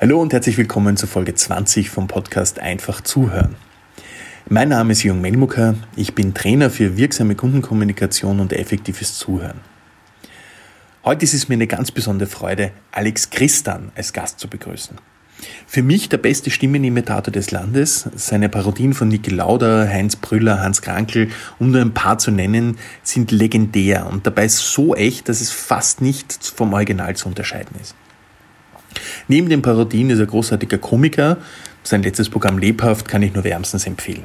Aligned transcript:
Hallo 0.00 0.22
und 0.22 0.32
herzlich 0.32 0.56
willkommen 0.56 0.96
zur 0.96 1.08
Folge 1.08 1.34
20 1.34 1.90
vom 1.90 2.06
Podcast 2.06 2.60
Einfach 2.60 3.00
zuhören. 3.00 3.56
Mein 4.48 4.68
Name 4.68 4.92
ist 4.92 5.02
Jürgen 5.02 5.20
Melmucker, 5.20 5.74
ich 5.96 6.14
bin 6.14 6.34
Trainer 6.34 6.70
für 6.70 6.96
wirksame 6.96 7.34
Kundenkommunikation 7.34 8.38
und 8.38 8.52
effektives 8.52 9.18
Zuhören. 9.18 9.58
Heute 11.04 11.24
ist 11.24 11.34
es 11.34 11.48
mir 11.48 11.54
eine 11.54 11.66
ganz 11.66 11.90
besondere 11.90 12.28
Freude, 12.28 12.70
Alex 12.92 13.30
Christan 13.30 13.90
als 13.96 14.12
Gast 14.12 14.38
zu 14.38 14.46
begrüßen. 14.46 14.96
Für 15.66 15.82
mich 15.82 16.08
der 16.08 16.18
beste 16.18 16.52
Stimmenimitator 16.52 17.32
des 17.32 17.50
Landes. 17.50 18.08
Seine 18.14 18.48
Parodien 18.48 18.94
von 18.94 19.08
Niki 19.08 19.30
Lauda, 19.30 19.88
Heinz 19.88 20.14
Brüller, 20.14 20.60
Hans 20.60 20.80
Krankel, 20.80 21.28
um 21.58 21.72
nur 21.72 21.80
ein 21.80 21.92
paar 21.92 22.18
zu 22.18 22.30
nennen, 22.30 22.78
sind 23.02 23.32
legendär 23.32 24.06
und 24.06 24.28
dabei 24.28 24.46
so 24.46 24.94
echt, 24.94 25.28
dass 25.28 25.40
es 25.40 25.50
fast 25.50 26.00
nicht 26.02 26.52
vom 26.54 26.72
Original 26.72 27.16
zu 27.16 27.26
unterscheiden 27.26 27.74
ist. 27.80 27.96
Neben 29.28 29.48
den 29.48 29.62
Parodien 29.62 30.10
ist 30.10 30.18
er 30.18 30.26
großartiger 30.26 30.78
Komiker. 30.78 31.38
Sein 31.82 32.02
letztes 32.02 32.28
Programm 32.28 32.58
Lebhaft 32.58 33.08
kann 33.08 33.22
ich 33.22 33.34
nur 33.34 33.44
wärmstens 33.44 33.86
empfehlen. 33.86 34.24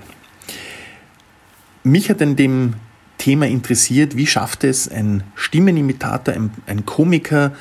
Mich 1.83 2.09
hat 2.09 2.21
in 2.21 2.35
dem 2.35 2.75
Thema 3.17 3.47
interessiert, 3.47 4.15
wie 4.15 4.27
schafft 4.27 4.63
es 4.63 4.89
ein 4.89 5.23
Stimmenimitator, 5.35 6.33
ein, 6.33 6.51
ein 6.65 6.85
Komiker, 6.85 7.53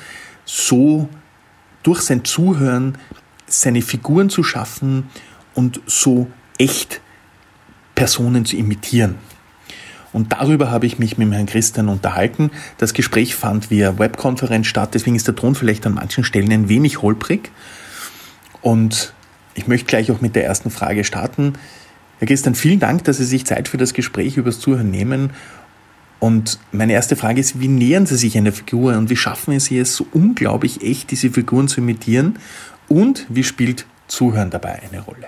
so 0.45 1.09
durch 1.83 2.01
sein 2.01 2.25
Zuhören 2.25 2.97
seine 3.47 3.81
Figuren 3.81 4.29
zu 4.29 4.43
schaffen 4.43 5.09
und 5.53 5.81
so 5.85 6.27
echt 6.57 7.01
Personen 7.95 8.45
zu 8.45 8.55
imitieren. 8.55 9.15
Und 10.13 10.31
darüber 10.31 10.69
habe 10.71 10.85
ich 10.85 10.99
mich 10.99 11.17
mit 11.17 11.31
Herrn 11.33 11.47
Christian 11.47 11.89
unterhalten. 11.89 12.51
Das 12.77 12.93
Gespräch 12.93 13.35
fand 13.35 13.71
via 13.71 13.97
Webkonferenz 13.97 14.67
statt, 14.67 14.91
deswegen 14.93 15.15
ist 15.15 15.27
der 15.27 15.35
Ton 15.35 15.55
vielleicht 15.55 15.85
an 15.85 15.95
manchen 15.95 16.23
Stellen 16.23 16.51
ein 16.51 16.69
wenig 16.69 17.01
holprig. 17.01 17.51
Und 18.61 19.13
ich 19.55 19.67
möchte 19.67 19.87
gleich 19.87 20.11
auch 20.11 20.21
mit 20.21 20.35
der 20.35 20.45
ersten 20.45 20.69
Frage 20.69 21.03
starten. 21.03 21.53
Herr 22.19 22.27
Christian, 22.27 22.55
vielen 22.55 22.79
Dank, 22.79 23.03
dass 23.03 23.17
Sie 23.17 23.25
sich 23.25 23.45
Zeit 23.45 23.67
für 23.67 23.77
das 23.77 23.93
Gespräch 23.93 24.37
übers 24.37 24.59
Zuhören 24.59 24.91
nehmen. 24.91 25.31
Und 26.19 26.59
meine 26.71 26.93
erste 26.93 27.17
Frage 27.17 27.41
ist, 27.41 27.59
wie 27.59 27.67
nähern 27.67 28.05
Sie 28.05 28.15
sich 28.15 28.37
einer 28.37 28.53
Figur 28.53 28.95
und 28.97 29.09
wie 29.09 29.17
schaffen 29.17 29.59
Sie 29.59 29.77
es 29.77 29.95
so 29.95 30.07
unglaublich 30.13 30.81
echt, 30.81 31.11
diese 31.11 31.31
Figuren 31.31 31.67
zu 31.67 31.81
imitieren? 31.81 32.39
Und 32.87 33.25
wie 33.29 33.43
spielt 33.43 33.85
Zuhören 34.07 34.49
dabei 34.49 34.79
eine 34.89 35.01
Rolle? 35.01 35.27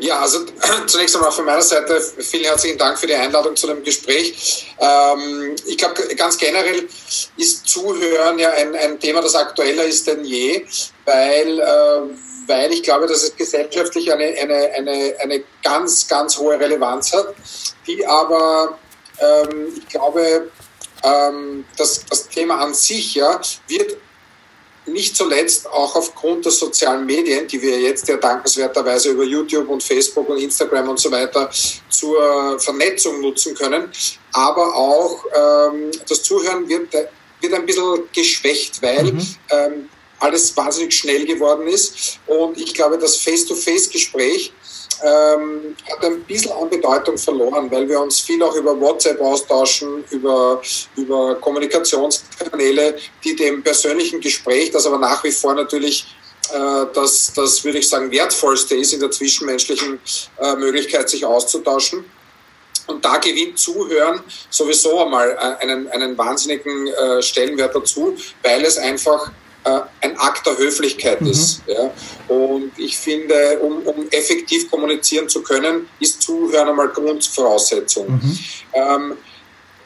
Ja, 0.00 0.20
also 0.20 0.40
zunächst 0.86 1.16
einmal 1.16 1.32
von 1.32 1.44
meiner 1.44 1.62
Seite 1.62 2.00
vielen 2.00 2.44
herzlichen 2.44 2.78
Dank 2.78 2.98
für 2.98 3.06
die 3.06 3.14
Einladung 3.14 3.56
zu 3.56 3.66
dem 3.66 3.82
Gespräch. 3.82 4.74
Ähm, 4.78 5.56
ich 5.66 5.78
glaube, 5.78 6.14
ganz 6.16 6.36
generell 6.38 6.88
ist 7.36 7.66
Zuhören 7.66 8.38
ja 8.38 8.50
ein, 8.50 8.74
ein 8.74 9.00
Thema, 9.00 9.20
das 9.20 9.34
aktueller 9.34 9.84
ist 9.84 10.06
denn 10.06 10.24
je, 10.24 10.64
weil, 11.04 11.58
äh, 11.58 12.00
weil 12.46 12.72
ich 12.72 12.82
glaube, 12.82 13.06
dass 13.06 13.22
es 13.22 13.36
gesellschaftlich 13.36 14.12
eine, 14.12 14.24
eine, 14.24 14.70
eine, 14.76 15.14
eine 15.20 15.44
ganz, 15.62 16.06
ganz 16.06 16.38
hohe 16.38 16.58
Relevanz 16.58 17.12
hat, 17.12 17.34
die 17.86 18.06
aber, 18.06 18.78
ähm, 19.20 19.68
ich 19.76 19.88
glaube, 19.88 20.50
ähm, 21.02 21.64
das, 21.76 22.04
das 22.08 22.28
Thema 22.28 22.60
an 22.60 22.74
sich 22.74 23.14
ja, 23.14 23.40
wird 23.66 23.96
nicht 24.92 25.16
zuletzt 25.16 25.66
auch 25.66 25.94
aufgrund 25.94 26.44
der 26.44 26.52
sozialen 26.52 27.06
Medien, 27.06 27.46
die 27.46 27.60
wir 27.60 27.80
jetzt 27.80 28.08
ja 28.08 28.16
dankenswerterweise 28.16 29.10
über 29.10 29.24
YouTube 29.24 29.68
und 29.68 29.82
Facebook 29.82 30.28
und 30.28 30.38
Instagram 30.38 30.88
und 30.88 30.98
so 30.98 31.10
weiter 31.10 31.50
zur 31.88 32.58
Vernetzung 32.58 33.20
nutzen 33.20 33.54
können. 33.54 33.90
Aber 34.32 34.74
auch 34.74 35.24
ähm, 35.34 35.90
das 36.08 36.22
Zuhören 36.22 36.68
wird, 36.68 36.92
wird 37.40 37.54
ein 37.54 37.66
bisschen 37.66 38.08
geschwächt, 38.12 38.82
weil 38.82 39.12
mhm. 39.12 39.36
ähm, 39.50 39.88
alles 40.20 40.56
wahnsinnig 40.56 40.94
schnell 40.94 41.24
geworden 41.24 41.66
ist. 41.68 42.18
Und 42.26 42.58
ich 42.58 42.74
glaube, 42.74 42.98
das 42.98 43.16
Face-to-Face-Gespräch 43.16 44.52
ähm, 45.02 45.76
hat 45.90 46.04
ein 46.04 46.22
bisschen 46.24 46.52
an 46.52 46.68
Bedeutung 46.68 47.16
verloren, 47.18 47.70
weil 47.70 47.88
wir 47.88 48.00
uns 48.00 48.20
viel 48.20 48.42
auch 48.42 48.54
über 48.54 48.78
WhatsApp 48.80 49.20
austauschen, 49.20 50.04
über, 50.10 50.60
über 50.96 51.36
Kommunikationskanäle, 51.36 52.96
die 53.24 53.36
dem 53.36 53.62
persönlichen 53.62 54.20
Gespräch, 54.20 54.70
das 54.70 54.86
aber 54.86 54.98
nach 54.98 55.22
wie 55.24 55.32
vor 55.32 55.54
natürlich 55.54 56.06
äh, 56.52 56.86
das, 56.94 57.32
das 57.34 57.64
würde 57.64 57.78
ich 57.78 57.88
sagen, 57.88 58.10
wertvollste 58.10 58.76
ist 58.76 58.92
in 58.92 59.00
der 59.00 59.10
zwischenmenschlichen 59.10 60.00
äh, 60.38 60.56
Möglichkeit, 60.56 61.08
sich 61.08 61.24
auszutauschen. 61.24 62.04
Und 62.86 63.04
da 63.04 63.18
gewinnt 63.18 63.58
Zuhören 63.58 64.20
sowieso 64.48 65.04
einmal 65.04 65.30
äh, 65.30 65.62
einen, 65.62 65.88
einen 65.88 66.16
wahnsinnigen 66.16 66.86
äh, 66.86 67.22
Stellenwert 67.22 67.74
dazu, 67.74 68.16
weil 68.42 68.64
es 68.64 68.78
einfach 68.78 69.30
ein 70.00 70.16
Akt 70.18 70.46
der 70.46 70.56
Höflichkeit 70.58 71.20
mhm. 71.20 71.30
ist. 71.30 71.62
Ja? 71.66 71.90
Und 72.28 72.72
ich 72.76 72.96
finde, 72.96 73.58
um, 73.60 73.82
um, 73.82 74.08
effektiv 74.10 74.70
kommunizieren 74.70 75.28
zu 75.28 75.42
können, 75.42 75.88
ist 76.00 76.22
Zuhören 76.22 76.68
einmal 76.68 76.88
Grundvoraussetzung. 76.88 78.08
Mhm. 78.08 78.38
Ähm, 78.72 79.16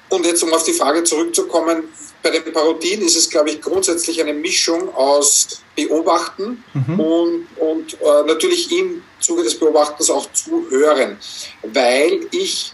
und 0.08 0.26
jetzt, 0.26 0.42
um 0.42 0.52
auf 0.52 0.64
die 0.64 0.72
Frage 0.72 1.04
zurückzukommen, 1.04 1.84
bei 2.22 2.30
den 2.30 2.52
Parodien 2.52 3.02
ist 3.02 3.16
es, 3.16 3.28
glaube 3.28 3.50
ich, 3.50 3.60
grundsätzlich 3.60 4.20
eine 4.20 4.34
Mischung 4.34 4.94
aus 4.94 5.62
Beobachten 5.74 6.62
mhm. 6.74 7.00
und, 7.00 7.46
und 7.58 7.94
äh, 7.94 8.22
natürlich 8.26 8.70
im 8.70 9.02
Zuge 9.20 9.42
des 9.42 9.58
Beobachtens 9.58 10.10
auch 10.10 10.30
zuhören, 10.32 11.16
weil 11.62 12.26
ich 12.30 12.72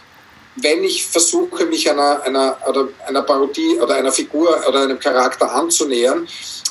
wenn 0.62 0.84
ich 0.84 1.06
versuche, 1.06 1.66
mich 1.66 1.90
einer, 1.90 2.22
einer, 2.22 2.56
oder 2.68 2.88
einer 3.06 3.22
Parodie 3.22 3.78
oder 3.80 3.94
einer 3.94 4.12
Figur 4.12 4.60
oder 4.68 4.82
einem 4.82 4.98
Charakter 4.98 5.50
anzunähern, 5.52 6.26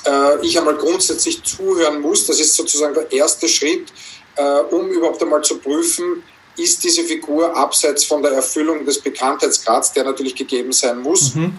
äh, 0.05 0.45
ich 0.45 0.57
einmal 0.57 0.75
grundsätzlich 0.75 1.43
zuhören 1.43 2.01
muss. 2.01 2.25
Das 2.25 2.39
ist 2.39 2.55
sozusagen 2.55 2.93
der 2.93 3.11
erste 3.11 3.47
Schritt, 3.47 3.91
äh, 4.35 4.59
um 4.71 4.89
überhaupt 4.89 5.21
einmal 5.21 5.41
zu 5.43 5.57
prüfen, 5.59 6.23
ist 6.57 6.83
diese 6.83 7.03
Figur 7.03 7.55
abseits 7.55 8.03
von 8.03 8.21
der 8.21 8.31
Erfüllung 8.31 8.83
des 8.85 8.99
Bekanntheitsgrads, 8.99 9.93
der 9.93 10.05
natürlich 10.05 10.35
gegeben 10.35 10.71
sein 10.71 10.99
muss, 10.99 11.35
mhm. 11.35 11.53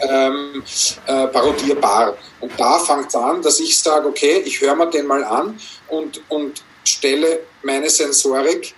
ähm, 0.00 0.62
äh, 1.06 1.26
parodierbar. 1.26 2.16
Und 2.40 2.52
da 2.56 2.78
fängt 2.78 3.08
es 3.08 3.14
an, 3.16 3.42
dass 3.42 3.58
ich 3.58 3.76
sage, 3.78 4.08
okay, 4.08 4.42
ich 4.44 4.60
höre 4.60 4.76
mir 4.76 4.86
den 4.86 5.06
mal 5.06 5.24
an 5.24 5.58
und, 5.88 6.22
und 6.28 6.62
stelle 6.84 7.40
meine 7.62 7.90
Sensorik 7.90 8.74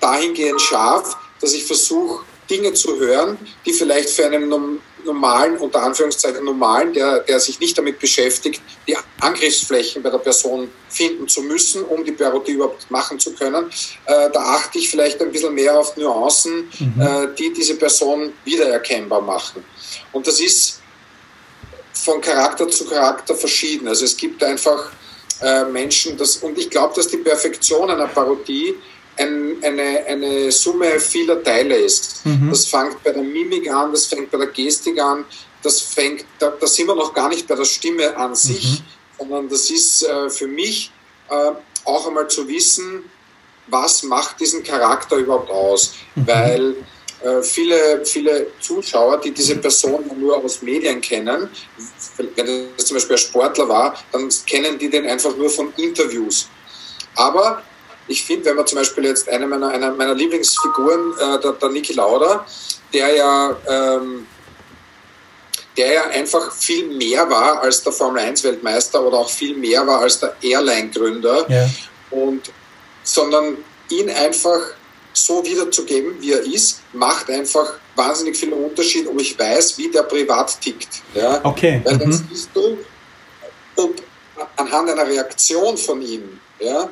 dahingehend 0.00 0.60
scharf, 0.60 1.16
dass 1.40 1.52
ich 1.52 1.64
versuche, 1.64 2.24
Dinge 2.48 2.72
zu 2.74 2.98
hören, 2.98 3.38
die 3.64 3.72
vielleicht 3.72 4.10
für 4.10 4.26
einen 4.26 4.48
normalen, 5.04 5.56
unter 5.58 5.82
Anführungszeichen 5.82 6.44
normalen, 6.44 6.92
der, 6.92 7.20
der 7.20 7.38
sich 7.38 7.60
nicht 7.60 7.78
damit 7.78 7.98
beschäftigt, 7.98 8.60
die 8.86 8.96
Angriffsflächen 9.20 10.02
bei 10.02 10.10
der 10.10 10.18
Person 10.18 10.68
finden 10.88 11.28
zu 11.28 11.42
müssen, 11.42 11.84
um 11.84 12.04
die 12.04 12.12
Parodie 12.12 12.52
überhaupt 12.52 12.90
machen 12.90 13.18
zu 13.18 13.32
können. 13.34 13.70
Äh, 14.06 14.30
da 14.32 14.40
achte 14.40 14.78
ich 14.78 14.90
vielleicht 14.90 15.20
ein 15.22 15.30
bisschen 15.30 15.54
mehr 15.54 15.78
auf 15.78 15.96
Nuancen, 15.96 16.68
mhm. 16.78 17.00
äh, 17.00 17.28
die 17.38 17.52
diese 17.52 17.76
Person 17.76 18.32
wiedererkennbar 18.44 19.20
machen. 19.20 19.64
Und 20.12 20.26
das 20.26 20.40
ist 20.40 20.80
von 21.92 22.20
Charakter 22.20 22.68
zu 22.68 22.86
Charakter 22.86 23.34
verschieden. 23.34 23.88
Also 23.88 24.04
es 24.04 24.16
gibt 24.16 24.42
einfach 24.42 24.90
äh, 25.40 25.64
Menschen, 25.64 26.16
das, 26.16 26.38
und 26.38 26.58
ich 26.58 26.68
glaube, 26.68 26.94
dass 26.96 27.08
die 27.08 27.18
Perfektion 27.18 27.90
einer 27.90 28.08
Parodie 28.08 28.74
ein, 29.20 29.56
eine, 29.62 30.04
eine 30.06 30.52
Summe 30.52 30.98
vieler 30.98 31.42
Teile 31.42 31.76
ist. 31.76 32.24
Mhm. 32.24 32.50
Das 32.50 32.66
fängt 32.66 33.02
bei 33.04 33.12
der 33.12 33.22
Mimik 33.22 33.70
an, 33.70 33.92
das 33.92 34.06
fängt 34.06 34.30
bei 34.30 34.38
der 34.38 34.48
Gestik 34.48 35.00
an, 35.00 35.24
das 35.62 35.80
fängt, 35.80 36.24
da, 36.38 36.52
da 36.58 36.66
sind 36.66 36.86
wir 36.86 36.94
noch 36.94 37.12
gar 37.12 37.28
nicht 37.28 37.46
bei 37.46 37.54
der 37.54 37.64
Stimme 37.64 38.16
an 38.16 38.34
sich, 38.34 38.80
mhm. 38.80 38.84
sondern 39.18 39.48
das 39.48 39.70
ist 39.70 40.02
äh, 40.02 40.30
für 40.30 40.46
mich 40.46 40.90
äh, 41.28 41.52
auch 41.84 42.06
einmal 42.06 42.28
zu 42.28 42.48
wissen, 42.48 43.04
was 43.66 44.02
macht 44.02 44.40
diesen 44.40 44.62
Charakter 44.62 45.16
überhaupt 45.16 45.50
aus, 45.50 45.94
mhm. 46.14 46.26
weil 46.26 46.76
äh, 47.22 47.42
viele, 47.42 48.04
viele 48.04 48.46
Zuschauer, 48.60 49.18
die 49.18 49.30
diese 49.30 49.56
Person 49.56 50.04
nur 50.18 50.38
aus 50.38 50.62
Medien 50.62 51.00
kennen, 51.00 51.50
wenn 52.16 52.68
das 52.76 52.86
zum 52.86 52.96
Beispiel 52.96 53.16
ein 53.16 53.18
Sportler 53.18 53.68
war, 53.68 53.94
dann 54.12 54.28
kennen 54.46 54.78
die 54.78 54.88
den 54.88 55.06
einfach 55.06 55.36
nur 55.36 55.50
von 55.50 55.72
Interviews. 55.76 56.48
Aber 57.16 57.62
ich 58.10 58.24
finde, 58.24 58.46
wenn 58.46 58.56
man 58.56 58.66
zum 58.66 58.78
Beispiel 58.78 59.04
jetzt 59.04 59.28
eine 59.28 59.46
meiner, 59.46 59.68
einer 59.68 59.92
meiner 59.92 60.14
Lieblingsfiguren, 60.14 61.12
äh, 61.18 61.40
der, 61.40 61.52
der 61.52 61.68
Niki 61.68 61.92
Lauda, 61.92 62.44
der 62.92 63.14
ja, 63.14 63.56
ähm, 63.68 64.26
der 65.76 65.92
ja 65.92 66.02
einfach 66.08 66.52
viel 66.52 66.88
mehr 66.88 67.30
war 67.30 67.62
als 67.62 67.82
der 67.82 67.92
Formel 67.92 68.20
1 68.22 68.42
Weltmeister 68.42 69.02
oder 69.02 69.18
auch 69.18 69.30
viel 69.30 69.56
mehr 69.56 69.86
war 69.86 70.00
als 70.00 70.18
der 70.18 70.34
Airline-Gründer. 70.42 71.46
Ja. 71.48 71.70
Und, 72.10 72.50
sondern 73.04 73.58
ihn 73.88 74.10
einfach 74.10 74.60
so 75.12 75.44
wiederzugeben, 75.44 76.20
wie 76.20 76.32
er 76.32 76.42
ist, 76.42 76.80
macht 76.92 77.30
einfach 77.30 77.74
wahnsinnig 77.94 78.36
viel 78.36 78.52
Unterschied, 78.52 79.06
ob 79.06 79.20
ich 79.20 79.38
weiß, 79.38 79.78
wie 79.78 79.90
der 79.90 80.02
privat 80.02 80.60
tickt. 80.60 81.02
Ja? 81.14 81.40
Okay. 81.44 81.80
Weil 81.84 81.98
dann 81.98 82.08
mhm. 82.08 82.26
siehst 82.28 82.50
du, 82.54 82.78
ob 83.76 84.02
anhand 84.56 84.90
einer 84.90 85.06
Reaktion 85.06 85.76
von 85.76 86.02
ihm, 86.02 86.40
ja, 86.58 86.88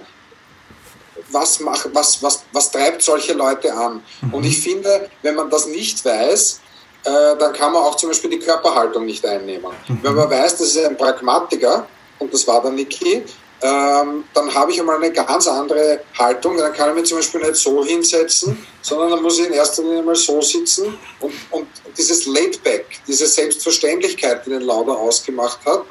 was, 1.30 1.60
macht, 1.60 1.88
was, 1.92 2.22
was, 2.22 2.44
was 2.52 2.70
treibt 2.70 3.02
solche 3.02 3.32
Leute 3.32 3.72
an? 3.72 4.02
Mhm. 4.22 4.34
Und 4.34 4.44
ich 4.44 4.60
finde, 4.60 5.10
wenn 5.22 5.34
man 5.34 5.50
das 5.50 5.66
nicht 5.66 6.04
weiß, 6.04 6.60
äh, 7.04 7.36
dann 7.38 7.52
kann 7.52 7.72
man 7.72 7.82
auch 7.82 7.96
zum 7.96 8.10
Beispiel 8.10 8.30
die 8.30 8.38
Körperhaltung 8.38 9.06
nicht 9.06 9.24
einnehmen. 9.24 9.72
Mhm. 9.88 9.98
Wenn 10.02 10.14
man 10.14 10.30
weiß, 10.30 10.58
das 10.58 10.74
ist 10.74 10.84
ein 10.84 10.96
Pragmatiker, 10.96 11.86
und 12.18 12.34
das 12.34 12.46
war 12.46 12.62
der 12.62 12.72
Niki, 12.72 13.24
ähm, 13.60 14.24
dann 14.34 14.54
habe 14.54 14.70
ich 14.70 14.78
einmal 14.78 14.96
eine 14.96 15.12
ganz 15.12 15.48
andere 15.48 16.00
Haltung. 16.16 16.56
Dann 16.56 16.72
kann 16.72 16.90
ich 16.90 16.94
mich 16.94 17.04
zum 17.06 17.18
Beispiel 17.18 17.40
nicht 17.40 17.56
so 17.56 17.84
hinsetzen, 17.84 18.64
sondern 18.82 19.10
dann 19.10 19.22
muss 19.22 19.38
ich 19.38 19.46
in 19.46 19.52
erster 19.52 19.82
Linie 19.82 20.02
mal 20.02 20.14
so 20.14 20.40
sitzen. 20.40 20.96
Und, 21.18 21.32
und 21.50 21.66
dieses 21.96 22.26
Laidback, 22.26 22.86
diese 23.06 23.26
Selbstverständlichkeit, 23.26 24.46
die 24.46 24.50
den 24.50 24.62
Lauder 24.62 24.96
ausgemacht 24.96 25.58
hat, 25.66 25.84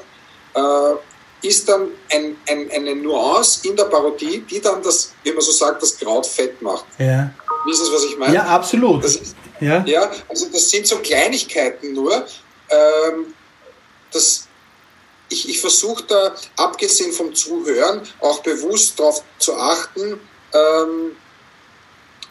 äh, 0.54 0.98
ist 1.42 1.69
dann 1.69 1.89
ein, 2.12 2.36
ein, 2.50 2.72
eine 2.72 2.95
Nuance 2.95 3.68
in 3.68 3.75
der 3.75 3.86
Parodie, 3.86 4.44
die 4.50 4.60
dann 4.60 4.81
das, 4.81 5.13
wie 5.24 5.31
man 5.31 5.42
so 5.42 5.51
sagt, 5.51 5.81
das 5.81 5.98
Kraut 5.98 6.25
fett 6.25 6.62
macht. 6.62 6.86
Ja. 6.98 7.31
Wissen 7.66 7.86
Sie, 7.86 7.92
was 7.92 8.04
ich 8.06 8.18
meine? 8.18 8.34
Ja, 8.34 8.44
absolut. 8.44 9.04
Das 9.04 9.16
ist, 9.16 9.36
ja. 9.60 9.84
ja, 9.86 10.12
also 10.30 10.48
das 10.51 10.69
sind 10.69 10.88
so 10.88 10.98
Kleinigkeiten 10.98 11.94
nur. 11.94 12.25
Ähm, 12.69 13.34
das, 14.12 14.48
ich, 15.30 15.50
ich 15.50 15.60
versuche 15.60 16.04
da, 16.04 16.36
abgesehen 16.56 17.12
vom 17.12 17.34
Zuhören, 17.34 18.01
auch 18.22 18.40
bewusst 18.40 19.00
darauf 19.00 19.24
zu 19.40 19.56
achten, 19.56 20.19
ähm, 20.54 21.16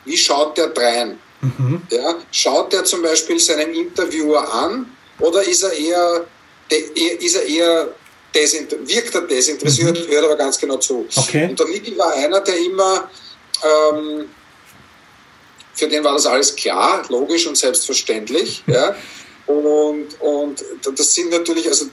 wie 0.04 0.16
schaut 0.16 0.56
der 0.56 0.68
drein? 0.68 1.18
Mhm. 1.40 1.82
Ja, 1.90 2.14
schaut 2.32 2.72
der 2.72 2.84
zum 2.84 3.02
Beispiel 3.02 3.38
seinen 3.38 3.74
Interviewer 3.74 4.52
an 4.52 4.90
oder 5.18 5.42
ist 5.42 5.62
er 5.62 5.72
eher, 5.72 6.24
ist 7.20 7.36
er 7.36 7.46
eher 7.46 7.94
wirkt 8.40 9.14
er 9.14 9.22
desinteressiert, 9.22 10.06
mhm. 10.06 10.12
hört 10.12 10.24
aber 10.24 10.36
ganz 10.36 10.58
genau 10.58 10.76
zu. 10.76 11.06
Okay. 11.14 11.48
Und 11.48 11.58
der 11.58 11.66
Niki 11.66 11.96
war 11.98 12.12
einer, 12.12 12.40
der 12.40 12.56
immer, 12.58 13.10
ähm, 13.62 14.28
für 15.74 15.88
den 15.88 16.04
war 16.04 16.14
das 16.14 16.26
alles 16.26 16.54
klar, 16.54 17.04
logisch 17.08 17.46
und 17.46 17.56
selbstverständlich. 17.56 18.62
ja. 18.66 18.94
Und, 19.46 20.20
und 20.20 20.64
das 20.96 21.14
sind 21.14 21.30
natürlich, 21.30 21.68
also 21.68 21.86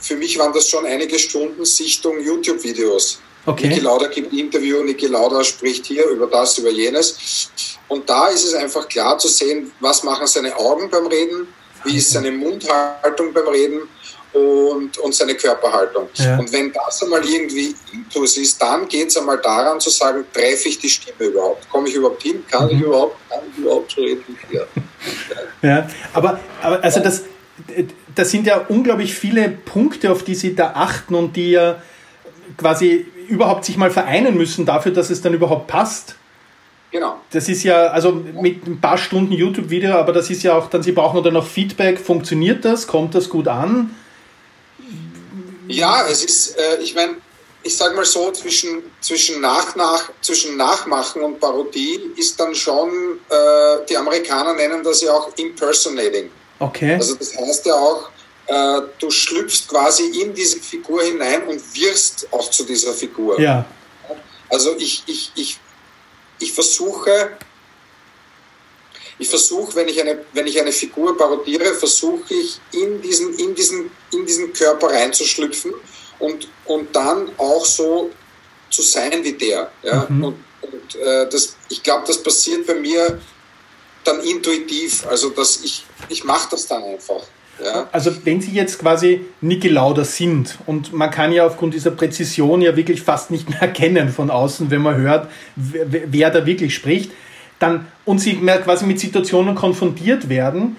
für 0.00 0.16
mich 0.16 0.38
waren 0.38 0.52
das 0.52 0.68
schon 0.68 0.86
einige 0.86 1.18
Stunden 1.18 1.64
Sichtung 1.64 2.20
YouTube-Videos. 2.20 3.18
Okay. 3.46 3.68
Niki 3.68 3.80
Lauda 3.80 4.06
gibt 4.06 4.32
Interview, 4.32 4.82
Niki 4.82 5.06
Lauda 5.06 5.42
spricht 5.44 5.86
hier 5.86 6.06
über 6.06 6.26
das, 6.26 6.56
über 6.58 6.70
jenes. 6.70 7.50
Und 7.88 8.08
da 8.08 8.28
ist 8.28 8.44
es 8.44 8.54
einfach 8.54 8.88
klar 8.88 9.18
zu 9.18 9.28
sehen, 9.28 9.72
was 9.80 10.02
machen 10.02 10.26
seine 10.26 10.56
Augen 10.56 10.88
beim 10.88 11.06
Reden, 11.06 11.48
wie 11.84 11.96
ist 11.96 12.10
seine 12.12 12.30
Mundhaltung 12.30 13.32
beim 13.34 13.48
Reden 13.48 13.88
und, 14.34 14.98
und 14.98 15.14
seine 15.14 15.34
Körperhaltung. 15.34 16.08
Ja. 16.14 16.38
Und 16.38 16.52
wenn 16.52 16.72
das 16.72 17.02
einmal 17.02 17.24
irgendwie 17.24 17.74
Intus 17.92 18.36
ist, 18.36 18.60
dann 18.60 18.88
geht 18.88 19.08
es 19.08 19.16
einmal 19.16 19.38
daran 19.38 19.80
zu 19.80 19.90
sagen, 19.90 20.24
treffe 20.32 20.68
ich 20.68 20.78
die 20.78 20.88
Stimme 20.88 21.30
überhaupt? 21.30 21.68
Komme 21.70 21.88
ich 21.88 21.94
überhaupt 21.94 22.22
hin? 22.22 22.44
Kann 22.50 22.66
mhm. 22.66 22.70
ich 22.72 22.80
überhaupt, 22.80 23.16
kann 23.28 23.40
ich 23.50 23.58
überhaupt 23.58 23.96
reden? 23.96 24.38
Ja. 24.50 24.62
ja, 25.62 25.88
aber, 26.12 26.40
aber 26.62 26.82
also 26.82 27.00
das, 27.00 27.22
das 28.14 28.30
sind 28.30 28.46
ja 28.46 28.64
unglaublich 28.68 29.14
viele 29.14 29.48
Punkte, 29.48 30.10
auf 30.10 30.24
die 30.24 30.34
Sie 30.34 30.54
da 30.54 30.72
achten 30.74 31.14
und 31.14 31.36
die 31.36 31.52
ja 31.52 31.82
quasi 32.56 33.06
überhaupt 33.28 33.64
sich 33.64 33.76
mal 33.76 33.90
vereinen 33.90 34.36
müssen 34.36 34.66
dafür, 34.66 34.92
dass 34.92 35.10
es 35.10 35.22
dann 35.22 35.32
überhaupt 35.34 35.66
passt. 35.66 36.16
Genau. 36.90 37.16
Das 37.30 37.48
ist 37.48 37.64
ja, 37.64 37.86
also 37.88 38.12
mit 38.12 38.66
ein 38.66 38.80
paar 38.80 38.98
Stunden 38.98 39.32
YouTube-Video, 39.32 39.94
aber 39.94 40.12
das 40.12 40.30
ist 40.30 40.44
ja 40.44 40.56
auch 40.56 40.70
dann, 40.70 40.82
Sie 40.82 40.92
brauchen 40.92 41.24
dann 41.24 41.34
noch 41.34 41.46
Feedback. 41.46 41.98
Funktioniert 41.98 42.64
das? 42.64 42.86
Kommt 42.86 43.14
das 43.14 43.28
gut 43.28 43.48
an? 43.48 43.90
Ja, 45.68 46.06
es 46.06 46.24
ist, 46.24 46.58
äh, 46.58 46.76
ich 46.82 46.94
meine, 46.94 47.16
ich 47.62 47.76
sage 47.76 47.94
mal 47.94 48.04
so, 48.04 48.30
zwischen, 48.32 48.82
zwischen, 49.00 49.40
nach, 49.40 49.74
nach, 49.74 50.10
zwischen 50.20 50.56
Nachmachen 50.56 51.22
und 51.22 51.40
Parodie 51.40 52.12
ist 52.16 52.38
dann 52.38 52.54
schon, 52.54 53.18
äh, 53.28 53.86
die 53.88 53.96
Amerikaner 53.96 54.52
nennen 54.52 54.82
das 54.84 55.00
ja 55.00 55.12
auch 55.12 55.30
Impersonating. 55.36 56.30
Okay. 56.58 56.94
Also 56.94 57.14
das 57.14 57.34
heißt 57.36 57.66
ja 57.66 57.74
auch, 57.74 58.10
äh, 58.46 58.82
du 58.98 59.10
schlüpfst 59.10 59.66
quasi 59.68 60.04
in 60.20 60.34
diese 60.34 60.60
Figur 60.60 61.02
hinein 61.02 61.44
und 61.44 61.60
wirst 61.74 62.28
auch 62.30 62.50
zu 62.50 62.64
dieser 62.64 62.92
Figur. 62.92 63.40
Ja. 63.40 63.64
Also 64.50 64.76
ich, 64.76 65.02
ich, 65.06 65.32
ich, 65.34 65.58
ich 66.38 66.52
versuche, 66.52 67.30
ich 69.18 69.28
versuche, 69.28 69.74
wenn 69.76 69.88
ich 69.88 70.00
eine, 70.00 70.24
wenn 70.34 70.46
ich 70.46 70.60
eine 70.60 70.72
Figur 70.72 71.16
parodiere, 71.16 71.74
versuche 71.74 72.34
ich 72.34 72.60
in 72.72 73.00
diesen, 73.00 73.38
in 73.38 73.54
diesen, 73.54 73.90
in 74.14 74.26
diesen 74.26 74.52
Körper 74.52 74.88
reinzuschlüpfen 74.88 75.72
und, 76.18 76.48
und 76.64 76.94
dann 76.94 77.30
auch 77.38 77.64
so 77.64 78.10
zu 78.70 78.82
sein 78.82 79.22
wie 79.22 79.32
der. 79.32 79.70
Ja? 79.82 80.06
Mhm. 80.08 80.24
Und, 80.24 80.36
und 80.62 80.94
äh, 80.96 81.28
das, 81.28 81.56
ich 81.68 81.82
glaube, 81.82 82.04
das 82.06 82.22
passiert 82.22 82.66
bei 82.66 82.74
mir 82.74 83.20
dann 84.04 84.20
intuitiv. 84.20 85.06
Also 85.06 85.30
dass 85.30 85.60
ich, 85.64 85.84
ich 86.08 86.24
mache 86.24 86.48
das 86.50 86.66
dann 86.66 86.82
einfach. 86.82 87.22
Ja. 87.62 87.88
Also 87.92 88.12
wenn 88.24 88.40
Sie 88.40 88.50
jetzt 88.50 88.80
quasi 88.80 89.24
Niki 89.40 89.68
Lauda 89.68 90.04
sind 90.04 90.58
und 90.66 90.92
man 90.92 91.10
kann 91.10 91.32
ja 91.32 91.46
aufgrund 91.46 91.74
dieser 91.74 91.92
Präzision 91.92 92.60
ja 92.60 92.76
wirklich 92.76 93.02
fast 93.02 93.30
nicht 93.30 93.48
mehr 93.48 93.60
erkennen 93.62 94.08
von 94.08 94.30
außen, 94.30 94.70
wenn 94.70 94.82
man 94.82 94.96
hört, 94.96 95.30
wer, 95.54 96.02
wer 96.06 96.30
da 96.30 96.46
wirklich 96.46 96.74
spricht, 96.74 97.12
dann 97.60 97.86
und 98.04 98.18
Sie 98.18 98.34
quasi 98.34 98.84
mit 98.84 98.98
Situationen 98.98 99.54
konfrontiert 99.54 100.28
werden, 100.28 100.76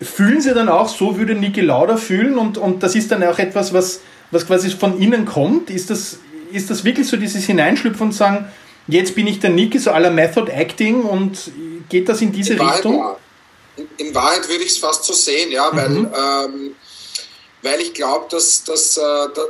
fühlen 0.00 0.40
Sie 0.40 0.54
dann 0.54 0.68
auch, 0.68 0.88
so 0.88 1.18
würde 1.18 1.34
Niki 1.34 1.60
Lauda 1.60 1.96
fühlen 1.96 2.38
und, 2.38 2.58
und 2.58 2.82
das 2.82 2.94
ist 2.94 3.10
dann 3.10 3.22
auch 3.22 3.38
etwas, 3.38 3.72
was, 3.72 4.00
was 4.30 4.46
quasi 4.46 4.70
von 4.70 5.00
Ihnen 5.00 5.26
kommt? 5.26 5.70
Ist 5.70 5.90
das, 5.90 6.18
ist 6.52 6.70
das 6.70 6.84
wirklich 6.84 7.08
so 7.08 7.16
dieses 7.16 7.44
Hineinschlüpfen 7.44 8.08
und 8.08 8.12
sagen, 8.12 8.50
jetzt 8.88 9.14
bin 9.14 9.26
ich 9.26 9.40
der 9.40 9.50
Niki, 9.50 9.78
so 9.78 9.90
aller 9.90 10.10
Method 10.10 10.50
Acting 10.50 11.02
und 11.02 11.50
geht 11.88 12.08
das 12.08 12.22
in 12.22 12.32
diese 12.32 12.54
in 12.54 12.60
Richtung? 12.60 12.98
Wahrheit, 12.98 13.18
in, 13.76 14.06
in, 14.06 14.14
Wahrheit 14.14 14.48
würde 14.48 14.64
ich 14.64 14.70
es 14.70 14.78
fast 14.78 15.04
so 15.04 15.12
sehen, 15.12 15.50
ja, 15.50 15.68
weil 15.72 15.88
mhm. 15.88 16.08
ähm, 16.14 16.74
weil 17.62 17.80
ich 17.80 17.92
glaube, 17.92 18.26
dass, 18.30 18.64
dass, 18.64 18.96
äh, 18.96 19.02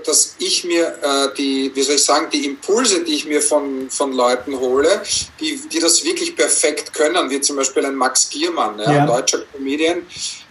dass 0.05 0.35
ich 0.38 0.64
mir 0.64 0.87
äh, 1.02 1.35
die, 1.37 1.70
wie 1.75 1.82
soll 1.82 1.94
ich 1.94 2.05
sagen, 2.05 2.29
die 2.32 2.44
Impulse, 2.44 3.05
die 3.05 3.14
ich 3.14 3.26
mir 3.26 3.41
von, 3.41 3.88
von 3.88 4.12
Leuten 4.12 4.58
hole, 4.58 5.02
die, 5.38 5.61
die 5.73 5.79
das 5.79 6.05
wirklich 6.05 6.35
perfekt 6.35 6.93
können, 6.93 7.31
wie 7.31 7.41
zum 7.41 7.56
Beispiel 7.56 7.87
ein 7.87 7.94
Max 7.94 8.29
Giermann, 8.29 8.79
ja, 8.79 8.93
ja. 8.93 9.00
ein 9.02 9.06
deutscher 9.06 9.43
Comedian, 9.52 10.02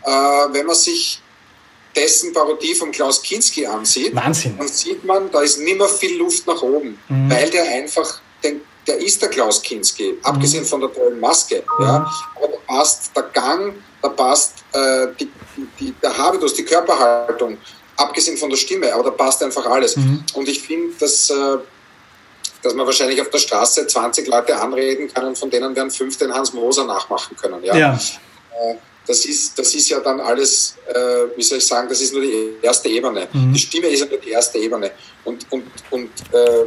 äh, 0.06 0.10
wenn 0.54 0.66
man 0.66 0.76
sich 0.76 1.22
dessen 1.96 2.34
Parodie 2.34 2.76
von 2.76 2.92
Klaus 2.92 3.22
Kinski 3.22 3.66
ansieht, 3.66 4.16
Wahnsinn. 4.16 4.58
dann 4.58 4.68
sieht 4.68 5.04
man, 5.04 5.32
da 5.32 5.42
ist 5.42 5.60
nimmer 5.60 5.88
viel 5.88 6.18
Luft 6.18 6.46
nach 6.48 6.62
oben, 6.62 6.98
mhm. 7.08 7.32
weil 7.32 7.50
der 7.50 7.64
einfach 7.64 8.22
den, 8.44 8.62
der 8.88 8.98
ist 8.98 9.22
der 9.22 9.30
Klaus 9.30 9.62
Kinski, 9.62 10.14
mhm. 10.14 10.18
abgesehen 10.24 10.66
von 10.66 10.82
der 10.82 10.94
tollen 10.94 11.20
Maske. 11.20 11.64
Mhm. 11.80 11.86
Ja, 11.86 12.12
aber 12.36 12.48
da 12.48 12.58
passt 12.76 13.16
der 13.16 13.24
Gang, 13.24 13.76
da 14.02 14.10
passt 14.10 14.54
äh, 14.74 15.08
die, 15.20 15.32
die, 15.80 15.94
der 16.02 16.18
Habitus, 16.18 16.54
die 16.54 16.64
Körperhaltung, 16.64 17.58
abgesehen 17.98 18.38
von 18.38 18.50
der 18.50 18.58
Stimme, 18.58 18.94
aber 18.94 19.04
da 19.04 19.12
passt 19.12 19.44
einfach 19.44 19.66
alles. 19.66 19.98
Mhm. 19.98 20.24
Und 20.34 20.48
ich 20.48 20.62
finde, 20.62 20.94
dass, 21.00 21.30
äh, 21.30 21.58
dass 22.62 22.74
man 22.74 22.86
wahrscheinlich 22.86 23.20
auf 23.22 23.30
der 23.30 23.40
Straße 23.40 23.88
20 23.88 24.28
Leute 24.28 24.56
anreden 24.60 25.12
kann 25.12 25.26
und 25.26 25.38
von 25.38 25.50
denen 25.50 25.76
werden 25.76 25.92
fünf 25.92 26.18
den 26.18 26.34
Hans 26.34 26.54
Moser 26.54 26.86
nachmachen 26.86 27.36
können. 27.36 27.64
Ja. 27.64 27.76
ja. 27.76 27.94
Äh, 27.94 28.76
das 29.08 29.26
ist, 29.26 29.58
das 29.58 29.74
ist 29.74 29.90
ja 29.90 30.00
dann 30.00 30.20
alles, 30.20 30.76
äh, 30.88 31.36
wie 31.36 31.42
soll 31.42 31.58
ich 31.58 31.66
sagen, 31.66 31.88
das 31.90 32.02
ist 32.02 32.14
nur 32.14 32.22
die 32.22 32.54
erste 32.62 32.90
Ebene. 32.90 33.28
Mhm. 33.34 33.54
Die 33.54 33.60
Stimme 33.60 33.88
ist 33.88 34.02
ja 34.02 34.06
nur 34.06 34.20
die 34.20 34.30
erste 34.30 34.60
Ebene. 34.60 34.92
Und, 35.24 35.46
und, 35.52 35.66
und 35.90 36.10
äh, 36.32 36.66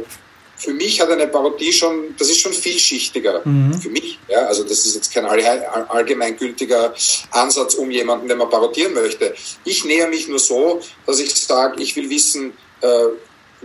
für 0.55 0.73
mich 0.73 0.99
hat 1.01 1.09
eine 1.09 1.27
Parodie 1.27 1.73
schon, 1.73 2.15
das 2.17 2.29
ist 2.29 2.39
schon 2.39 2.53
vielschichtiger. 2.53 3.41
Mhm. 3.43 3.73
Für 3.73 3.89
mich, 3.89 4.19
ja, 4.27 4.45
also 4.45 4.63
das 4.63 4.85
ist 4.85 4.95
jetzt 4.95 5.13
kein 5.13 5.25
allgemeingültiger 5.25 6.93
Ansatz 7.31 7.75
um 7.75 7.89
jemanden, 7.91 8.27
den 8.27 8.37
man 8.37 8.49
parodieren 8.49 8.93
möchte. 8.93 9.33
Ich 9.65 9.83
näher 9.85 10.07
mich 10.07 10.27
nur 10.27 10.39
so, 10.39 10.81
dass 11.05 11.19
ich 11.19 11.33
sage, 11.35 11.81
ich 11.81 11.95
will 11.95 12.09
wissen, 12.09 12.53
äh, 12.81 12.87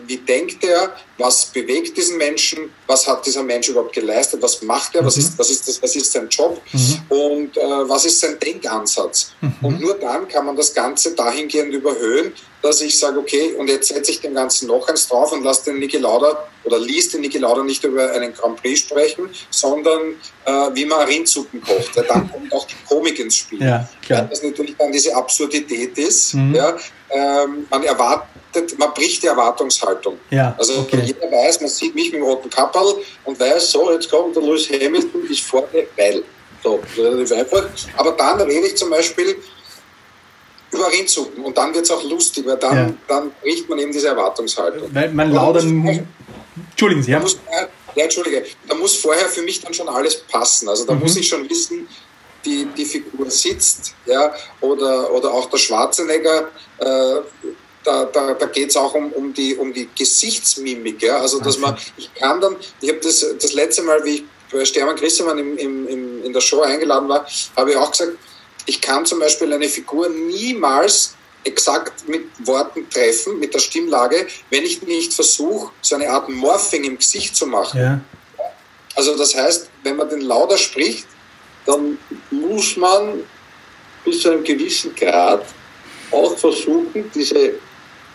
wie 0.07 0.19
denkt 0.19 0.65
er, 0.65 0.95
was 1.19 1.47
bewegt 1.47 1.97
diesen 1.97 2.17
Menschen, 2.17 2.71
was 2.87 3.07
hat 3.07 3.27
dieser 3.27 3.43
Mensch 3.43 3.69
überhaupt 3.69 3.93
geleistet, 3.93 4.41
was 4.43 4.63
macht 4.63 4.95
er, 4.95 5.03
mhm. 5.03 5.07
was, 5.07 5.17
ist, 5.17 5.39
was, 5.39 5.51
ist 5.51 5.67
das, 5.67 5.83
was 5.83 5.97
ist 5.97 6.13
sein 6.13 6.29
Job 6.29 6.61
mhm. 6.73 7.01
und 7.09 7.57
äh, 7.57 7.61
was 7.61 8.05
ist 8.05 8.21
sein 8.21 8.39
Denkansatz. 8.39 9.33
Mhm. 9.41 9.55
Und 9.63 9.81
nur 9.81 9.95
dann 9.95 10.29
kann 10.29 10.47
man 10.47 10.57
das 10.57 10.73
Ganze 10.73 11.15
dahingehend 11.15 11.75
überhöhen, 11.75 12.33
dass 12.63 12.81
ich 12.81 12.99
sage, 12.99 13.19
okay, 13.19 13.55
und 13.57 13.69
jetzt 13.69 13.89
setze 13.89 14.11
ich 14.11 14.21
dem 14.21 14.35
Ganzen 14.35 14.69
noch 14.69 14.89
eins 14.89 15.07
drauf 15.07 15.33
und 15.33 15.45
lasse 15.45 15.67
den 15.67 15.79
Niki 15.79 15.99
Lauda 15.99 16.49
oder 16.65 16.79
liest 16.79 17.15
den 17.15 17.21
Niki 17.21 17.39
Lauda 17.39 17.63
nicht 17.63 17.85
über 17.85 18.11
einen 18.13 18.33
Grand 18.35 18.61
Prix 18.61 18.81
sprechen, 18.81 19.31
sondern 19.51 20.15
äh, 20.45 20.51
wie 20.75 20.85
man 20.85 21.07
Rindsuppen 21.07 21.61
kocht. 21.61 21.95
Ja, 21.95 22.03
dann 22.03 22.31
kommt 22.31 22.53
auch 22.53 22.67
die 22.67 22.75
Komik 22.89 23.19
ins 23.19 23.37
Spiel. 23.37 23.63
Ja, 23.63 23.89
klar. 24.05 24.23
Weil 24.23 24.29
das 24.29 24.43
natürlich 24.43 24.77
dann 24.77 24.93
diese 24.93 25.15
Absurdität 25.15 25.97
ist. 25.99 26.35
Mhm. 26.35 26.55
Ja, 26.55 26.77
ähm, 27.11 27.67
man 27.71 27.83
erwartet, 27.85 28.79
man 28.79 28.93
bricht 28.95 29.23
die 29.23 29.27
Erwartungshaltung. 29.27 30.19
Ja, 30.31 30.55
also 30.59 30.81
okay. 30.81 31.03
jeder 31.05 31.31
weiß, 31.31 31.61
man 31.61 31.71
sieht 31.71 31.95
mich 31.95 32.13
mit 32.13 32.21
dem 32.21 32.25
roten 32.25 32.51
Kapperl 32.51 32.97
und 33.25 33.39
weiß, 33.39 33.71
so, 33.71 33.93
jetzt 33.93 34.11
kommt 34.11 34.37
der 34.37 34.43
Lewis 34.43 34.69
Hamilton, 34.69 35.23
ich 35.31 35.43
vorne, 35.43 35.87
weil. 35.97 36.23
So, 36.63 36.81
relativ 36.97 37.33
einfach. 37.33 37.69
Aber 37.97 38.13
dann 38.13 38.41
rede 38.41 38.67
ich 38.67 38.77
zum 38.77 38.91
Beispiel 38.91 39.37
über 40.73 40.91
Rindsuppen 40.93 41.45
und 41.45 41.57
dann 41.57 41.73
wird 41.73 41.85
es 41.85 41.91
auch 41.91 42.03
lustig, 42.03 42.45
weil 42.47 42.57
dann, 42.57 42.77
ja. 42.77 42.95
dann 43.07 43.31
bricht 43.41 43.69
man 43.69 43.79
eben 43.79 43.93
diese 43.93 44.09
Erwartungshaltung. 44.09 44.93
Weil 44.93 45.11
man 45.13 45.33
lauter. 45.33 45.61
Entschuldigen 45.61 47.03
Sie, 47.03 47.13
ja. 47.13 47.21
Muss, 47.21 47.39
ja, 47.95 48.03
Entschuldige. 48.05 48.45
Da 48.69 48.75
muss 48.75 48.97
vorher 48.97 49.27
für 49.29 49.43
mich 49.43 49.61
dann 49.61 49.73
schon 49.73 49.89
alles 49.89 50.17
passen. 50.17 50.69
Also 50.69 50.85
da 50.85 50.95
mhm. 50.95 51.01
muss 51.01 51.17
ich 51.17 51.29
schon 51.29 51.49
wissen, 51.49 51.89
die, 52.45 52.67
die 52.77 52.85
Figur 52.85 53.31
sitzt, 53.31 53.95
ja, 54.07 54.35
oder, 54.61 55.13
oder 55.13 55.33
auch 55.33 55.47
der 55.47 55.59
Schwarzenegger, 55.59 56.49
äh, 56.79 57.21
da, 57.85 58.05
da, 58.05 58.35
da 58.35 58.47
geht 58.47 58.71
es 58.71 58.77
auch 58.77 58.95
um, 58.95 59.13
um, 59.13 59.33
die, 59.33 59.57
um 59.57 59.73
die 59.73 59.89
Gesichtsmimik. 59.97 61.03
Ja? 61.03 61.19
Also, 61.21 61.41
dass 61.41 61.59
man, 61.59 61.77
ich 61.97 62.13
kann 62.15 62.41
dann, 62.41 62.57
ich 62.81 62.89
habe 62.89 63.01
das, 63.01 63.25
das 63.41 63.53
letzte 63.53 63.83
Mal, 63.83 64.05
wie 64.05 64.17
ich 64.17 64.25
bei 64.51 64.65
Stermann 64.65 64.97
Grissemann 64.97 65.39
im, 65.39 65.57
im, 65.59 65.89
im, 65.89 66.25
in 66.25 66.33
der 66.33 66.41
Show 66.41 66.61
eingeladen 66.63 67.09
war, 67.09 67.27
habe 67.57 67.71
ich 67.71 67.77
auch 67.77 67.91
gesagt, 67.91 68.13
ich 68.67 68.81
kann 68.81 69.07
zum 69.07 69.21
Beispiel 69.21 69.53
eine 69.53 69.69
Figur 69.69 70.09
niemals 70.09 71.15
exakt 71.45 72.09
mit 72.09 72.25
Worten 72.47 72.89
treffen, 72.91 73.39
mit 73.39 73.55
der 73.55 73.61
Stimmlage, 73.61 74.27
wenn 74.51 74.65
ich 74.65 74.83
nicht 74.83 75.15
versuche, 75.15 75.73
so 75.81 75.95
eine 75.95 76.11
Art 76.11 76.29
Morphing 76.29 76.85
im 76.85 76.99
Gesicht 76.99 77.37
zu 77.37 77.47
machen. 77.47 77.81
Ja. 77.81 78.01
Also 78.95 79.17
das 79.17 79.35
heißt, 79.35 79.71
wenn 79.85 79.97
man 79.97 80.09
den 80.09 80.21
lauter 80.21 80.59
spricht, 80.59 81.07
dann 81.69 81.99
muss 82.31 82.77
man 82.77 83.23
bis 84.05 84.23
zu 84.23 84.31
einem 84.31 84.43
gewissen 84.43 84.95
Grad 84.97 85.45
auch 86.11 86.37
versuchen, 86.39 87.11
diese, 87.15 87.53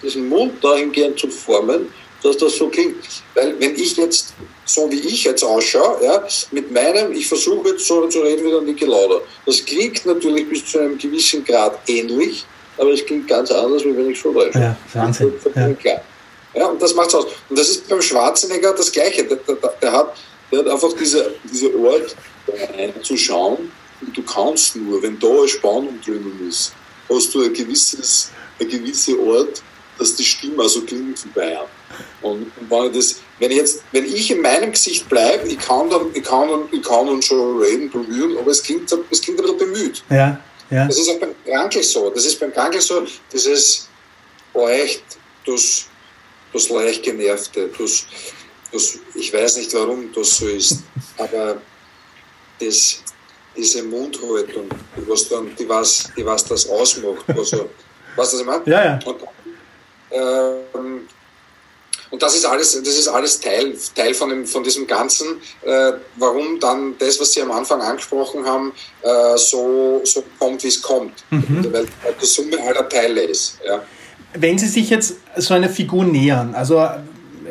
diesen 0.02 0.28
Mund 0.28 0.64
dahingehend 0.64 1.20
zu 1.20 1.28
formen, 1.28 1.94
dass 2.24 2.38
das 2.38 2.58
so 2.58 2.68
klingt. 2.68 3.06
Weil 3.36 3.60
wenn 3.60 3.76
ich 3.76 3.96
jetzt, 3.96 4.34
so 4.66 4.90
wie 4.90 5.00
ich 5.02 5.24
jetzt 5.26 5.44
ausschaue, 5.44 6.04
ja, 6.04 6.24
mit 6.52 6.72
meinem, 6.72 7.12
ich 7.12 7.28
versuche 7.28 7.70
jetzt 7.70 7.86
so 7.86 8.08
zu 8.08 8.22
reden 8.22 8.44
wie 8.44 8.50
der 8.50 8.62
Niki 8.62 8.86
Lauder. 8.86 9.22
Das 9.46 9.64
klingt 9.64 10.04
natürlich 10.06 10.50
bis 10.50 10.66
zu 10.66 10.80
einem 10.80 10.98
gewissen 10.98 11.46
Grad 11.46 11.78
ähnlich, 11.88 12.44
aber 12.78 12.90
es 12.92 13.06
klingt 13.06 13.28
ganz 13.28 13.52
anders, 13.52 13.84
wie 13.86 13.96
wenn 13.96 14.10
ich 14.10 14.20
so 14.20 14.32
rede. 14.32 14.58
Ja, 14.58 14.76
Wahnsinn. 14.94 15.34
Ja. 15.84 16.02
Ja, 16.56 16.68
und 16.68 16.82
das 16.82 16.94
macht's 16.96 17.14
aus. 17.14 17.26
Und 17.50 17.58
das 17.58 17.70
ist 17.70 17.88
beim 17.88 18.02
Schwarzenegger 18.02 18.74
das 18.74 18.92
Gleiche. 18.92 19.24
Der, 19.24 19.38
der, 19.38 19.56
der 19.82 19.92
hat, 19.92 20.16
der 20.52 20.60
hat 20.60 20.68
einfach 20.68 20.94
diese, 20.94 21.34
diese 21.52 21.76
Ort, 21.80 22.16
einzuschauen. 22.78 23.72
Und 24.02 24.18
du 24.18 24.24
kannst 24.24 24.76
nur, 24.76 25.02
wenn 25.02 25.20
da 25.20 25.30
eine 25.30 25.48
Spannung 25.48 26.00
drinnen 26.06 26.48
ist, 26.48 26.74
hast 27.10 27.34
du 27.34 27.44
ein 27.44 27.54
gewisses, 27.54 28.32
ein 28.60 28.68
gewisser 28.68 29.18
Ort, 29.20 29.62
dass 29.98 30.16
die 30.16 30.26
Stimme 30.26 30.64
also 30.64 30.82
klingt 30.82 31.24
wie 31.24 31.30
Bayern. 31.30 31.66
Und 32.22 32.52
wenn 32.70 32.86
ich, 32.86 32.92
das, 32.92 33.16
wenn 33.40 33.52
ich 33.52 33.58
jetzt, 33.58 33.84
wenn 33.92 34.06
ich 34.06 34.32
in 34.32 34.42
meinem 34.42 34.72
Gesicht 34.72 35.08
bleibe, 35.08 35.48
ich 35.48 35.60
kann 35.60 35.90
dann, 35.90 36.08
ich 36.14 36.24
kann 36.24 36.50
dann, 36.50 36.64
ich 36.72 36.82
kann 36.82 37.06
dann 37.06 37.22
schon 37.22 37.60
reden, 37.60 37.90
berühren, 37.92 38.38
aber 38.38 38.52
es 38.52 38.64
klingt, 38.64 38.92
es 39.12 39.22
klingt 39.22 39.40
ein 39.40 39.44
bisschen 39.44 39.58
bemüht. 39.58 40.04
Ja, 40.10 40.40
ja. 40.72 40.88
Das 40.88 40.98
ist 40.98 41.10
auch 41.10 41.20
beim 41.20 41.36
Krankel 41.46 41.84
so. 41.84 42.10
Das 42.10 42.26
ist 42.26 42.40
beim 42.40 42.52
Krankel 42.52 42.82
so, 42.82 43.06
dieses, 43.32 43.88
oh 44.54 44.68
echt, 44.68 45.04
das, 45.46 45.86
das 46.52 46.70
leicht 46.70 47.04
genervte, 47.04 47.70
das, 47.78 48.06
das, 48.72 49.00
ich 49.14 49.32
weiß 49.32 49.58
nicht, 49.58 49.74
warum 49.74 50.12
das 50.14 50.38
so 50.38 50.48
ist, 50.48 50.80
aber 51.18 51.62
das, 52.66 53.02
diese 53.56 53.84
Mundhaltung, 53.84 54.68
die 54.98 55.10
was, 55.10 55.30
dann, 55.30 55.56
die 55.58 55.68
was, 55.68 56.12
die 56.18 56.26
was 56.26 56.46
das 56.46 56.68
ausmacht. 56.70 57.26
Also, 57.28 57.70
weißt 58.16 58.34
du, 58.34 58.38
was 58.38 58.40
ich 58.40 58.46
meine? 58.46 58.64
Ja, 58.66 58.86
ja. 58.86 59.00
Und, 59.06 59.18
ähm, 60.12 61.08
und 62.12 62.22
das 62.22 62.36
ist 62.36 62.46
alles, 62.46 62.74
das 62.74 62.96
ist 62.96 63.08
alles 63.08 63.40
Teil, 63.40 63.76
Teil 63.96 64.14
von, 64.14 64.30
dem, 64.30 64.46
von 64.46 64.64
diesem 64.64 64.86
Ganzen, 64.86 65.42
äh, 65.64 65.94
warum 66.18 66.60
dann 66.60 66.96
das, 67.00 67.20
was 67.20 67.34
Sie 67.34 67.42
am 67.42 67.52
Anfang 67.52 67.82
angesprochen 67.82 68.46
haben, 68.46 68.72
äh, 69.02 69.36
so, 69.36 70.02
so 70.04 70.24
kommt, 70.38 70.64
wie 70.64 70.68
es 70.68 70.80
kommt. 70.80 71.24
Mhm. 71.32 71.74
Weil 71.74 71.88
die 72.22 72.26
Summe 72.26 72.62
aller 72.62 72.88
Teile 72.88 73.24
ist. 73.24 73.58
Ja. 73.66 73.84
Wenn 74.36 74.60
Sie 74.60 74.68
sich 74.68 74.92
jetzt 74.92 75.16
so 75.38 75.56
einer 75.56 75.70
Figur 75.70 76.06
nähern, 76.06 76.54
also 76.54 76.88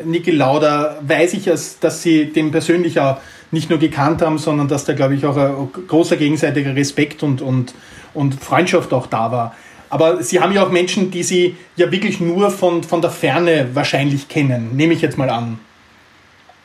Niki 0.05 0.31
Lauda, 0.31 1.01
weiß 1.03 1.35
ich, 1.35 1.45
dass 1.45 2.03
Sie 2.03 2.27
dem 2.27 2.53
persönlich 2.53 3.01
auch 3.01 3.19
nicht 3.53 3.71
nur 3.71 3.79
gekannt 3.79 4.23
haben, 4.23 4.39
sondern 4.39 4.67
dass 4.67 4.85
da, 4.85 4.95
glaube 4.95 5.15
ich, 5.15 5.25
auch 5.25 5.37
ein 5.37 5.69
großer 5.87 6.17
gegenseitiger 6.17 6.75
Respekt 6.75 7.23
und, 7.23 7.43
und, 7.43 7.75
und 8.15 8.35
Freundschaft 8.43 8.93
auch 8.93 9.07
da 9.07 9.31
war. 9.31 9.55
Aber 9.91 10.23
Sie 10.23 10.41
haben 10.41 10.53
ja 10.53 10.65
auch 10.65 10.71
Menschen, 10.71 11.11
die 11.11 11.23
Sie 11.23 11.57
ja 11.77 11.93
wirklich 11.93 12.19
nur 12.19 12.51
von, 12.51 12.83
von 12.83 13.03
der 13.03 13.11
Ferne 13.11 13.69
wahrscheinlich 13.75 14.29
kennen, 14.29 14.75
nehme 14.75 14.95
ich 14.95 15.03
jetzt 15.03 15.19
mal 15.19 15.29
an. 15.29 15.61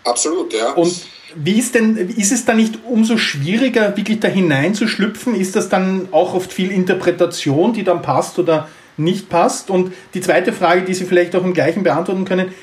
Absolut, 0.06 0.54
ja. 0.54 0.72
Und 0.72 1.06
wie 1.36 1.60
ist 1.60 1.76
denn, 1.76 1.98
ist 1.98 2.32
es 2.32 2.46
dann 2.46 2.56
nicht 2.56 2.80
umso 2.86 3.18
schwieriger, 3.18 3.98
wirklich 3.98 4.22
da 4.22 4.30
hineinzuschlüpfen? 4.30 5.36
Ist 5.36 5.58
das 5.58 5.68
dann 5.68 6.08
auch 6.12 6.34
oft 6.34 6.54
viel 6.54 6.72
Interpretation, 6.72 7.74
die 7.74 7.84
dann 7.84 8.02
passt 8.02 8.40
oder 8.40 8.70
nicht 8.96 9.28
passt? 9.28 9.70
Und 9.70 9.94
die 10.14 10.22
zweite 10.22 10.54
Frage, 10.54 10.84
die 10.84 10.94
Sie 10.94 11.04
vielleicht 11.04 11.36
auch 11.36 11.44
im 11.44 11.54
gleichen 11.54 11.84
beantworten 11.84 12.24
können, 12.24 12.54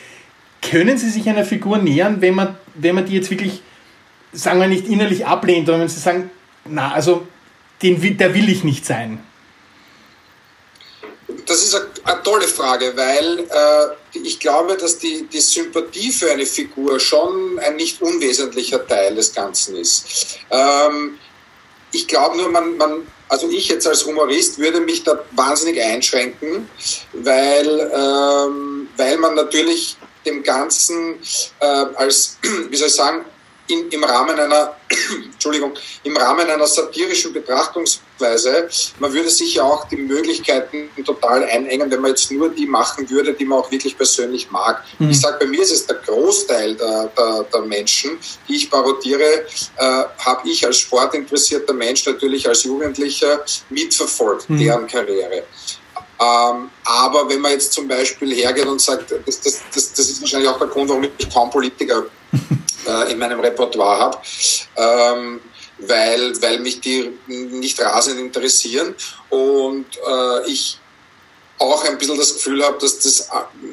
können 0.63 0.97
Sie 0.97 1.11
sich 1.11 1.29
einer 1.29 1.45
Figur 1.45 1.77
nähern, 1.77 2.23
wenn 2.23 2.35
man, 2.35 2.57
wenn 2.75 2.95
man 2.95 3.05
die 3.05 3.13
jetzt 3.13 3.31
wirklich 3.31 3.61
sagen 4.35 4.61
wir 4.61 4.69
nicht 4.69 4.89
innerlich 4.89 5.27
ablehnt, 5.27 5.67
sondern 5.67 5.83
wenn 5.83 5.89
sie 5.89 6.01
sagen, 6.01 6.31
na, 6.65 6.93
also 6.93 7.27
den, 7.83 8.17
der 8.17 8.35
will 8.35 8.49
ich 8.49 8.65
nicht 8.65 8.85
sein? 8.87 9.25
Das 11.47 11.63
ist 11.63 11.75
eine, 11.75 12.23
tolle 12.23 12.49
Frage, 12.49 12.93
weil 12.97 13.41
äh, 13.41 14.19
ich 14.19 14.41
glaube, 14.41 14.77
dass 14.77 14.99
die, 14.99 15.27
die 15.31 15.41
Sympathie 15.41 16.11
für 16.11 16.31
eine 16.31 16.47
Figur 16.47 16.99
schon 17.01 17.59
ein 17.59 17.77
nicht 17.77 18.01
unwesentlicher 18.01 18.87
Teil 18.87 19.15
des 19.15 19.35
Ganzen 19.35 19.77
ist. 19.77 20.39
Ähm, 20.51 21.19
ich 21.93 22.09
glaube 22.09 22.37
nur, 22.37 22.49
man, 22.49 22.77
man, 22.77 23.07
also 23.29 23.49
ich 23.49 23.69
jetzt 23.69 23.87
als 23.87 24.07
Humorist 24.07 24.59
würde 24.59 24.81
mich 24.81 25.05
da 25.05 25.19
wahnsinnig 25.33 25.83
einschränken, 25.83 26.69
weil, 27.13 27.93
ähm, 27.95 28.89
weil 28.97 29.19
man 29.19 29.35
natürlich 29.35 29.97
dem 30.25 30.43
Ganzen 30.43 31.17
äh, 31.61 31.67
als, 31.67 32.39
wie 32.71 32.77
soll 32.77 32.89
ich 32.89 32.95
sagen, 32.95 33.25
in, 33.67 33.89
im 33.89 34.05
Rahmen 34.05 34.39
einer, 34.39 34.77
Entschuldigung, 35.33 35.73
im 36.03 36.17
Rahmen 36.17 36.49
einer 36.49 36.67
satirischen 36.67 37.33
Betrachtungsweise, 37.33 38.69
man 38.99 39.13
würde 39.13 39.31
sich 39.31 39.55
ja 39.55 39.65
auch 39.65 39.89
die 39.89 39.97
Möglichkeiten 39.97 40.91
total 41.05 41.45
einengen, 41.45 41.91
wenn 41.91 42.01
man 42.01 42.11
jetzt 42.11 42.31
nur 42.31 42.51
die 42.51 42.67
machen 42.67 43.09
würde, 43.09 43.33
die 43.33 43.45
man 43.45 43.61
auch 43.61 43.71
wirklich 43.71 43.97
persönlich 43.97 44.51
mag. 44.51 44.85
Mhm. 44.99 45.11
Ich 45.11 45.21
sage, 45.21 45.39
bei 45.41 45.47
mir 45.47 45.63
ist 45.63 45.73
es 45.73 45.87
der 45.87 45.97
Großteil 45.97 46.75
der, 46.75 47.11
der, 47.17 47.47
der 47.53 47.61
Menschen, 47.63 48.19
die 48.49 48.57
ich 48.57 48.71
parodiere, 48.71 49.47
äh, 49.77 50.05
habe 50.19 50.49
ich 50.49 50.65
als 50.67 50.79
sportinteressierter 50.79 51.73
Mensch 51.73 52.05
natürlich 52.07 52.47
als 52.47 52.65
Jugendlicher 52.65 53.45
mitverfolgt, 53.71 54.49
mhm. 54.51 54.59
deren 54.59 54.87
Karriere. 54.87 55.45
Ähm, 56.21 56.71
aber 56.85 57.29
wenn 57.29 57.41
man 57.41 57.53
jetzt 57.53 57.73
zum 57.73 57.89
Beispiel 57.89 58.33
hergeht 58.35 58.67
und 58.67 58.81
sagt, 58.81 59.11
das, 59.11 59.41
das, 59.41 59.61
das, 59.75 59.93
das 59.93 60.09
ist 60.09 60.21
wahrscheinlich 60.21 60.49
auch 60.49 60.59
der 60.59 60.69
Grund, 60.69 60.89
warum 60.89 61.05
ich 61.05 61.31
kaum 61.33 61.51
Politiker 61.51 62.05
äh, 62.87 63.13
in 63.13 63.19
meinem 63.19 63.41
Repertoire 63.41 63.99
habe, 63.99 64.19
ähm, 64.77 65.41
weil, 65.79 66.41
weil 66.43 66.61
mich 66.61 66.81
die 66.81 67.11
nicht 67.27 67.81
rasend 67.81 68.19
interessieren 68.19 68.95
und 69.31 69.87
äh, 69.97 70.51
ich 70.51 70.79
auch 71.59 71.85
ein 71.85 71.99
bisschen 71.99 72.19
das 72.19 72.35
Gefühl 72.35 72.65
habe, 72.65 72.79
dass 72.79 72.99
das 72.99 73.29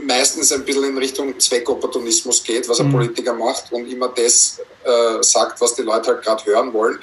meistens 0.05 0.51
ein 0.51 0.63
bisschen 0.63 0.83
in 0.83 0.97
Richtung 0.97 1.39
Zweckopportunismus 1.39 2.43
geht, 2.43 2.69
was 2.69 2.79
ein 2.79 2.87
mhm. 2.87 2.93
Politiker 2.93 3.33
macht 3.33 3.71
und 3.71 3.87
immer 3.87 4.09
das 4.09 4.59
äh, 4.83 5.21
sagt, 5.21 5.59
was 5.61 5.75
die 5.75 5.81
Leute 5.81 6.11
halt 6.11 6.23
gerade 6.23 6.45
hören 6.45 6.71
wollen. 6.73 6.99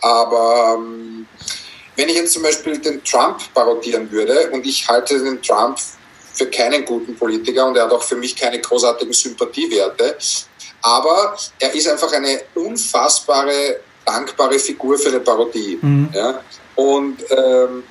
Aber 0.00 0.76
ähm, 0.78 1.26
wenn 1.96 2.08
ich 2.08 2.16
jetzt 2.16 2.32
zum 2.32 2.42
Beispiel 2.42 2.78
den 2.78 3.02
Trump 3.04 3.40
parodieren 3.52 4.10
würde 4.10 4.50
und 4.50 4.66
ich 4.66 4.86
halte 4.88 5.18
den 5.18 5.42
Trump 5.42 5.78
für 6.32 6.46
keinen 6.46 6.84
guten 6.84 7.16
Politiker 7.16 7.66
und 7.66 7.76
er 7.76 7.84
hat 7.84 7.92
auch 7.92 8.02
für 8.02 8.16
mich 8.16 8.34
keine 8.34 8.60
großartigen 8.60 9.12
Sympathiewerte, 9.12 10.16
aber 10.82 11.36
er 11.58 11.74
ist 11.74 11.88
einfach 11.88 12.12
eine 12.12 12.42
unfassbare, 12.54 13.80
dankbare 14.04 14.58
Figur 14.58 14.98
für 14.98 15.08
eine 15.08 15.20
Parodie. 15.20 15.78
Mhm. 15.80 16.10
Ja? 16.12 16.40
Und 16.74 17.18
ähm, 17.30 17.84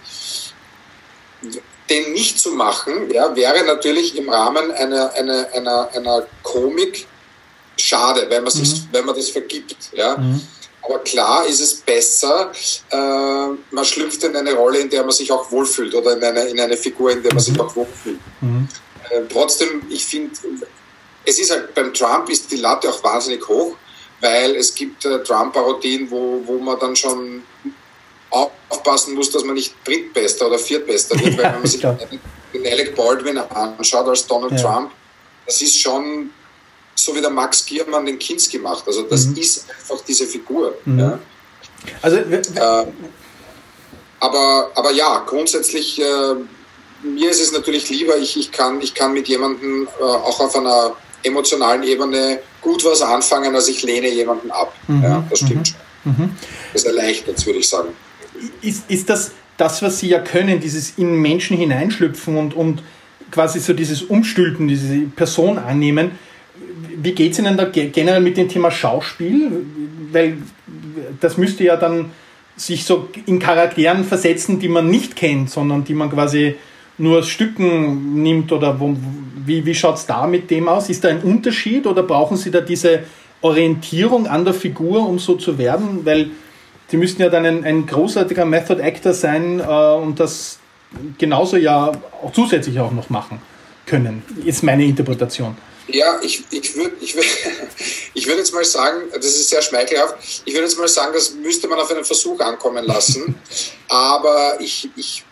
den 1.89 2.13
nicht 2.13 2.39
zu 2.39 2.51
machen, 2.51 3.09
ja, 3.11 3.35
wäre 3.35 3.65
natürlich 3.65 4.17
im 4.17 4.29
Rahmen 4.29 4.71
einer, 4.71 5.13
einer, 5.13 5.47
einer, 5.53 5.89
einer 5.93 6.25
Komik 6.43 7.07
schade, 7.77 8.27
wenn 8.29 8.43
man, 8.43 8.51
sich, 8.51 8.73
mhm. 8.73 8.87
wenn 8.91 9.05
man 9.05 9.15
das 9.15 9.29
vergibt. 9.29 9.91
Ja? 9.93 10.17
Mhm. 10.17 10.41
Aber 10.83 10.99
klar 10.99 11.45
ist 11.45 11.59
es 11.59 11.75
besser, 11.75 12.51
äh, 12.89 12.95
man 12.95 13.85
schlüpft 13.85 14.23
in 14.23 14.35
eine 14.35 14.53
Rolle, 14.53 14.79
in 14.79 14.89
der 14.89 15.03
man 15.03 15.11
sich 15.11 15.31
auch 15.31 15.51
wohlfühlt 15.51 15.93
oder 15.93 16.13
in 16.13 16.23
eine, 16.23 16.41
in 16.47 16.59
eine 16.59 16.75
Figur, 16.75 17.11
in 17.11 17.21
der 17.21 17.33
man 17.33 17.43
sich 17.43 17.53
mhm. 17.53 17.61
auch 17.61 17.75
wohlfühlt. 17.75 18.19
Mhm. 18.41 18.67
Äh, 19.09 19.21
trotzdem, 19.29 19.83
ich 19.89 20.05
finde, 20.05 20.31
es 21.25 21.39
ist 21.39 21.51
halt, 21.51 21.73
beim 21.73 21.93
Trump 21.93 22.29
ist 22.29 22.51
die 22.51 22.57
Latte 22.57 22.89
auch 22.89 23.03
wahnsinnig 23.03 23.47
hoch, 23.47 23.75
weil 24.19 24.55
es 24.55 24.73
gibt 24.73 25.05
äh, 25.05 25.23
Trump-Parodien, 25.23 26.09
wo, 26.09 26.41
wo 26.45 26.57
man 26.59 26.79
dann 26.79 26.95
schon 26.95 27.43
aufpassen 28.29 29.13
muss, 29.13 29.29
dass 29.29 29.43
man 29.43 29.55
nicht 29.55 29.75
Drittbester 29.85 30.47
oder 30.47 30.57
Viertbester 30.57 31.19
wird, 31.19 31.37
weil 31.37 31.45
wenn 31.45 31.59
man 31.59 31.67
sich 31.67 31.81
den 31.81 32.65
Alec 32.65 32.95
Baldwin 32.95 33.37
anschaut 33.37 34.07
als 34.07 34.25
Donald 34.25 34.53
ja. 34.53 34.61
Trump, 34.61 34.91
das 35.45 35.61
ist 35.61 35.79
schon 35.79 36.29
so 36.95 37.15
wie 37.15 37.21
der 37.21 37.29
Max 37.29 37.65
Giermann 37.65 38.05
den 38.05 38.19
Kinski 38.19 38.59
macht. 38.59 38.87
Also 38.87 39.03
das 39.03 39.25
mhm. 39.25 39.37
ist 39.37 39.69
einfach 39.69 40.01
diese 40.07 40.27
Figur. 40.27 40.75
Mhm. 40.85 40.99
Ja. 40.99 41.19
Also, 42.01 42.17
äh, 42.17 42.85
aber, 44.19 44.71
aber 44.75 44.91
ja, 44.91 45.23
grundsätzlich, 45.25 45.99
äh, 45.99 46.35
mir 47.03 47.31
ist 47.31 47.41
es 47.41 47.51
natürlich 47.51 47.89
lieber, 47.89 48.17
ich, 48.17 48.37
ich, 48.37 48.51
kann, 48.51 48.81
ich 48.81 48.93
kann 48.93 49.13
mit 49.13 49.27
jemandem 49.27 49.87
äh, 49.99 50.03
auch 50.03 50.39
auf 50.39 50.55
einer 50.55 50.95
emotionalen 51.23 51.83
Ebene 51.83 52.39
gut 52.61 52.83
was 52.85 53.01
anfangen, 53.01 53.55
als 53.55 53.67
ich 53.67 53.83
lehne 53.83 54.09
jemanden 54.09 54.51
ab. 54.51 54.73
Mhm. 54.87 55.03
Ja, 55.03 55.23
das 55.29 55.39
stimmt 55.39 55.73
mhm. 56.03 56.13
schon. 56.13 56.25
Mhm. 56.25 56.35
Das 56.73 56.83
erleichtert 56.83 57.45
würde 57.45 57.59
ich 57.59 57.69
sagen. 57.69 57.89
ist, 58.61 58.89
ist 58.89 59.09
das 59.09 59.31
das, 59.57 59.81
was 59.83 59.99
Sie 59.99 60.09
ja 60.09 60.19
können, 60.19 60.59
dieses 60.59 60.97
in 60.97 61.21
Menschen 61.21 61.55
hineinschlüpfen 61.55 62.35
und, 62.35 62.55
und 62.55 62.81
quasi 63.29 63.59
so 63.59 63.73
dieses 63.73 64.01
Umstülpen, 64.01 64.67
diese 64.67 65.01
Person 65.15 65.59
annehmen. 65.59 66.11
Wie 66.95 67.13
geht 67.13 67.33
es 67.33 67.39
Ihnen 67.39 67.57
da 67.57 67.65
generell 67.65 68.21
mit 68.21 68.37
dem 68.37 68.49
Thema 68.49 68.71
Schauspiel? 68.71 69.65
Weil 70.11 70.37
das 71.19 71.37
müsste 71.37 71.63
ja 71.63 71.75
dann 71.75 72.11
sich 72.55 72.83
so 72.83 73.09
in 73.27 73.39
Charakteren 73.39 74.03
versetzen, 74.03 74.59
die 74.59 74.67
man 74.67 74.89
nicht 74.89 75.15
kennt, 75.15 75.49
sondern 75.49 75.83
die 75.83 75.93
man 75.93 76.09
quasi 76.09 76.55
nur 77.01 77.23
Stücken 77.23 78.21
nimmt 78.21 78.51
oder 78.51 78.79
wo, 78.79 78.95
wie, 79.45 79.65
wie 79.65 79.75
schaut 79.75 79.97
es 79.97 80.05
da 80.05 80.27
mit 80.27 80.49
dem 80.51 80.67
aus? 80.67 80.89
Ist 80.89 81.03
da 81.03 81.09
ein 81.09 81.21
Unterschied 81.21 81.87
oder 81.87 82.03
brauchen 82.03 82.37
Sie 82.37 82.51
da 82.51 82.61
diese 82.61 83.03
Orientierung 83.41 84.27
an 84.27 84.45
der 84.45 84.53
Figur, 84.53 85.07
um 85.07 85.19
so 85.19 85.35
zu 85.35 85.57
werden? 85.57 86.05
Weil 86.05 86.31
Sie 86.87 86.97
müssten 86.97 87.21
ja 87.21 87.29
dann 87.29 87.45
ein, 87.45 87.63
ein 87.63 87.85
großartiger 87.85 88.45
Method 88.45 88.81
Actor 88.81 89.13
sein 89.13 89.59
äh, 89.59 89.63
und 89.63 90.19
das 90.19 90.59
genauso 91.17 91.57
ja 91.57 91.91
auch 92.21 92.33
zusätzlich 92.33 92.79
auch 92.79 92.91
noch 92.91 93.09
machen 93.09 93.41
können, 93.85 94.23
ist 94.45 94.61
meine 94.63 94.83
Interpretation. 94.83 95.55
Ja, 95.87 96.19
ich, 96.21 96.43
ich 96.51 96.75
würde 96.75 96.93
ich 97.01 97.15
würd, 97.15 97.25
ich 98.13 98.27
würd 98.27 98.37
jetzt 98.37 98.53
mal 98.53 98.63
sagen, 98.63 99.03
das 99.13 99.25
ist 99.25 99.49
sehr 99.49 99.61
schmeichelhaft, 99.61 100.15
ich 100.45 100.53
würde 100.53 100.65
jetzt 100.65 100.77
mal 100.77 100.87
sagen, 100.87 101.11
das 101.13 101.33
müsste 101.33 101.67
man 101.67 101.79
auf 101.79 101.89
einen 101.91 102.05
Versuch 102.05 102.39
ankommen 102.39 102.85
lassen. 102.85 103.35
Aber 103.87 104.57
ich, 104.59 104.89
ich, 104.95 105.23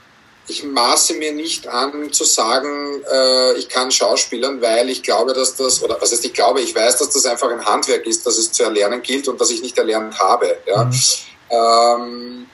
ich 0.49 0.63
maße 0.63 1.13
mir 1.15 1.31
nicht 1.31 1.67
an 1.67 2.11
zu 2.11 2.23
sagen, 2.23 3.03
äh, 3.11 3.53
ich 3.53 3.69
kann 3.69 3.91
Schauspielern, 3.91 4.61
weil 4.61 4.89
ich 4.89 5.03
glaube, 5.03 5.33
dass 5.33 5.55
das, 5.55 5.81
oder 5.83 5.97
was 6.01 6.11
heißt 6.11 6.25
ich 6.25 6.33
glaube, 6.33 6.61
ich 6.61 6.75
weiß, 6.75 6.97
dass 6.97 7.09
das 7.09 7.25
einfach 7.25 7.49
ein 7.51 7.65
Handwerk 7.65 8.05
ist, 8.05 8.25
dass 8.25 8.37
es 8.37 8.51
zu 8.51 8.63
erlernen 8.63 9.01
gilt 9.01 9.27
und 9.27 9.39
dass 9.39 9.51
ich 9.51 9.61
nicht 9.61 9.77
erlernt 9.77 10.19
habe. 10.19 10.57
Ja. 10.65 10.85
Mhm. 10.85 10.93
Ähm, 11.51 12.45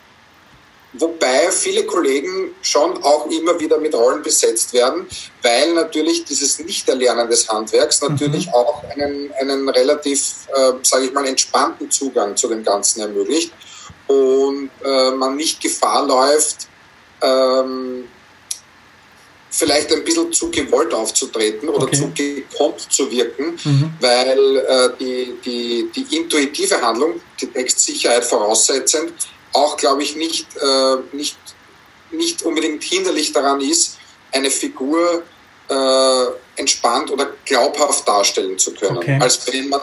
Wobei 0.98 1.52
viele 1.52 1.86
Kollegen 1.86 2.56
schon 2.62 3.04
auch 3.04 3.30
immer 3.30 3.60
wieder 3.60 3.78
mit 3.80 3.94
Rollen 3.94 4.22
besetzt 4.22 4.72
werden, 4.72 5.06
weil 5.42 5.74
natürlich 5.74 6.24
dieses 6.24 6.58
Nichterlernen 6.60 7.30
des 7.30 7.50
Handwerks 7.50 8.02
natürlich 8.02 8.48
mhm. 8.48 8.54
auch 8.54 8.84
einen, 8.92 9.34
einen 9.34 9.68
relativ, 9.68 10.48
äh, 10.56 10.72
sage 10.84 11.06
ich 11.06 11.12
mal, 11.12 11.28
entspannten 11.28 11.92
Zugang 11.92 12.38
zu 12.38 12.48
dem 12.48 12.64
Ganzen 12.64 13.02
ermöglicht 13.02 13.52
und 14.08 14.70
äh, 14.86 15.12
man 15.12 15.36
nicht 15.36 15.60
Gefahr 15.60 16.06
läuft, 16.06 16.68
ähm, 17.22 18.06
vielleicht 19.50 19.92
ein 19.94 20.04
bisschen 20.04 20.32
zu 20.34 20.52
gewollt 20.52 20.94
aufzutreten 20.94 21.70
oder 21.70 21.86
okay. 21.86 21.96
zu 21.96 22.12
gekonnt 22.12 22.92
zu 22.92 23.10
wirken, 23.10 23.58
mhm. 23.64 23.94
weil 24.02 24.58
äh, 24.58 24.90
die, 25.00 25.34
die, 25.46 25.90
die 25.96 26.18
intuitive 26.18 26.82
Handlung, 26.82 27.22
die 27.40 27.48
Textsicherheit 27.48 28.26
voraussetzend, 28.26 29.14
auch, 29.54 29.78
glaube 29.78 30.04
ich, 30.04 30.16
nicht, 30.18 30.48
äh, 30.58 30.98
nicht, 31.14 31.38
nicht 32.12 32.44
unbedingt 32.44 32.84
hinderlich 32.84 33.32
daran 33.32 33.62
ist, 33.62 33.98
eine 34.34 34.50
Figur 34.50 35.24
äh, 35.70 36.26
entspannt 36.58 37.10
oder 37.12 37.32
glaubhaft 37.46 38.08
darstellen 38.08 38.58
zu 38.58 38.74
können, 38.74 38.98
okay. 38.98 39.18
als 39.22 39.48
wenn 39.52 39.70
man 39.70 39.82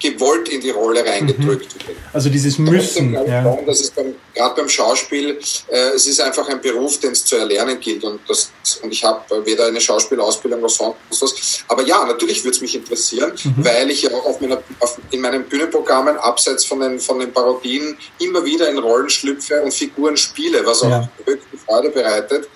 gewollt 0.00 0.48
in 0.48 0.60
die 0.60 0.70
Rolle 0.70 1.04
reingedrückt 1.04 1.74
mhm. 1.74 1.96
Also 2.12 2.30
dieses 2.30 2.58
Müssen. 2.58 3.12
Ja. 3.12 3.56
Dass 3.66 3.80
es 3.80 3.90
beim, 3.90 4.14
gerade 4.34 4.54
beim 4.56 4.68
Schauspiel, 4.68 5.38
äh, 5.68 5.76
es 5.94 6.06
ist 6.06 6.20
einfach 6.20 6.48
ein 6.48 6.60
Beruf, 6.60 6.98
den 7.00 7.12
es 7.12 7.24
zu 7.24 7.36
erlernen 7.36 7.78
gilt. 7.80 8.04
Und, 8.04 8.20
das, 8.28 8.50
und 8.82 8.92
ich 8.92 9.04
habe 9.04 9.44
weder 9.44 9.66
eine 9.66 9.80
Schauspielausbildung 9.80 10.60
noch 10.60 10.68
sonst 10.68 10.96
was. 11.20 11.64
Aber 11.68 11.82
ja, 11.82 12.04
natürlich 12.04 12.42
würde 12.44 12.56
es 12.56 12.60
mich 12.60 12.74
interessieren, 12.74 13.32
mhm. 13.42 13.64
weil 13.64 13.90
ich 13.90 14.02
ja 14.02 14.10
auch 14.10 14.24
auf 14.24 14.40
meiner, 14.40 14.62
auf, 14.80 14.98
in 15.10 15.20
meinen 15.20 15.44
Bühnenprogrammen, 15.44 16.16
abseits 16.16 16.64
von 16.64 16.80
den, 16.80 16.98
von 16.98 17.18
den 17.18 17.32
Parodien, 17.32 17.96
immer 18.18 18.44
wieder 18.44 18.68
in 18.68 18.78
Rollen 18.78 19.10
schlüpfe 19.10 19.62
und 19.62 19.72
Figuren 19.72 20.16
spiele, 20.16 20.64
was 20.64 20.82
auch 20.82 20.90
ja. 20.90 21.10
höchste 21.24 21.58
Freude 21.66 21.90
bereitet 21.90 22.48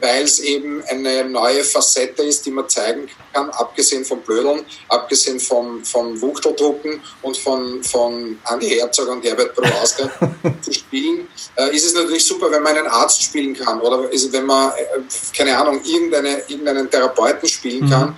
weil 0.00 0.24
es 0.24 0.38
eben 0.40 0.82
eine 0.84 1.24
neue 1.24 1.64
Facette 1.64 2.22
ist, 2.22 2.46
die 2.46 2.50
man 2.50 2.68
zeigen 2.68 3.08
kann, 3.32 3.50
abgesehen 3.50 4.04
vom 4.04 4.20
Blödeln, 4.20 4.64
abgesehen 4.88 5.40
vom, 5.40 5.84
vom 5.84 6.20
Wuchteldrucken 6.20 7.00
und 7.22 7.36
von, 7.36 7.82
von 7.82 8.38
Andi 8.44 8.68
Herzog 8.68 9.08
und 9.08 9.24
Herbert 9.24 9.54
Browauska 9.54 10.10
zu 10.60 10.72
spielen, 10.72 11.28
äh, 11.56 11.74
ist 11.74 11.86
es 11.86 11.94
natürlich 11.94 12.24
super, 12.24 12.50
wenn 12.50 12.62
man 12.62 12.76
einen 12.76 12.88
Arzt 12.88 13.22
spielen 13.22 13.54
kann 13.54 13.80
oder 13.80 14.10
ist, 14.10 14.32
wenn 14.32 14.46
man, 14.46 14.70
äh, 14.72 15.00
keine 15.36 15.56
Ahnung, 15.56 15.80
irgendeine, 15.84 16.42
irgendeinen 16.48 16.90
Therapeuten 16.90 17.48
spielen 17.48 17.86
mhm. 17.86 17.90
kann, 17.90 18.16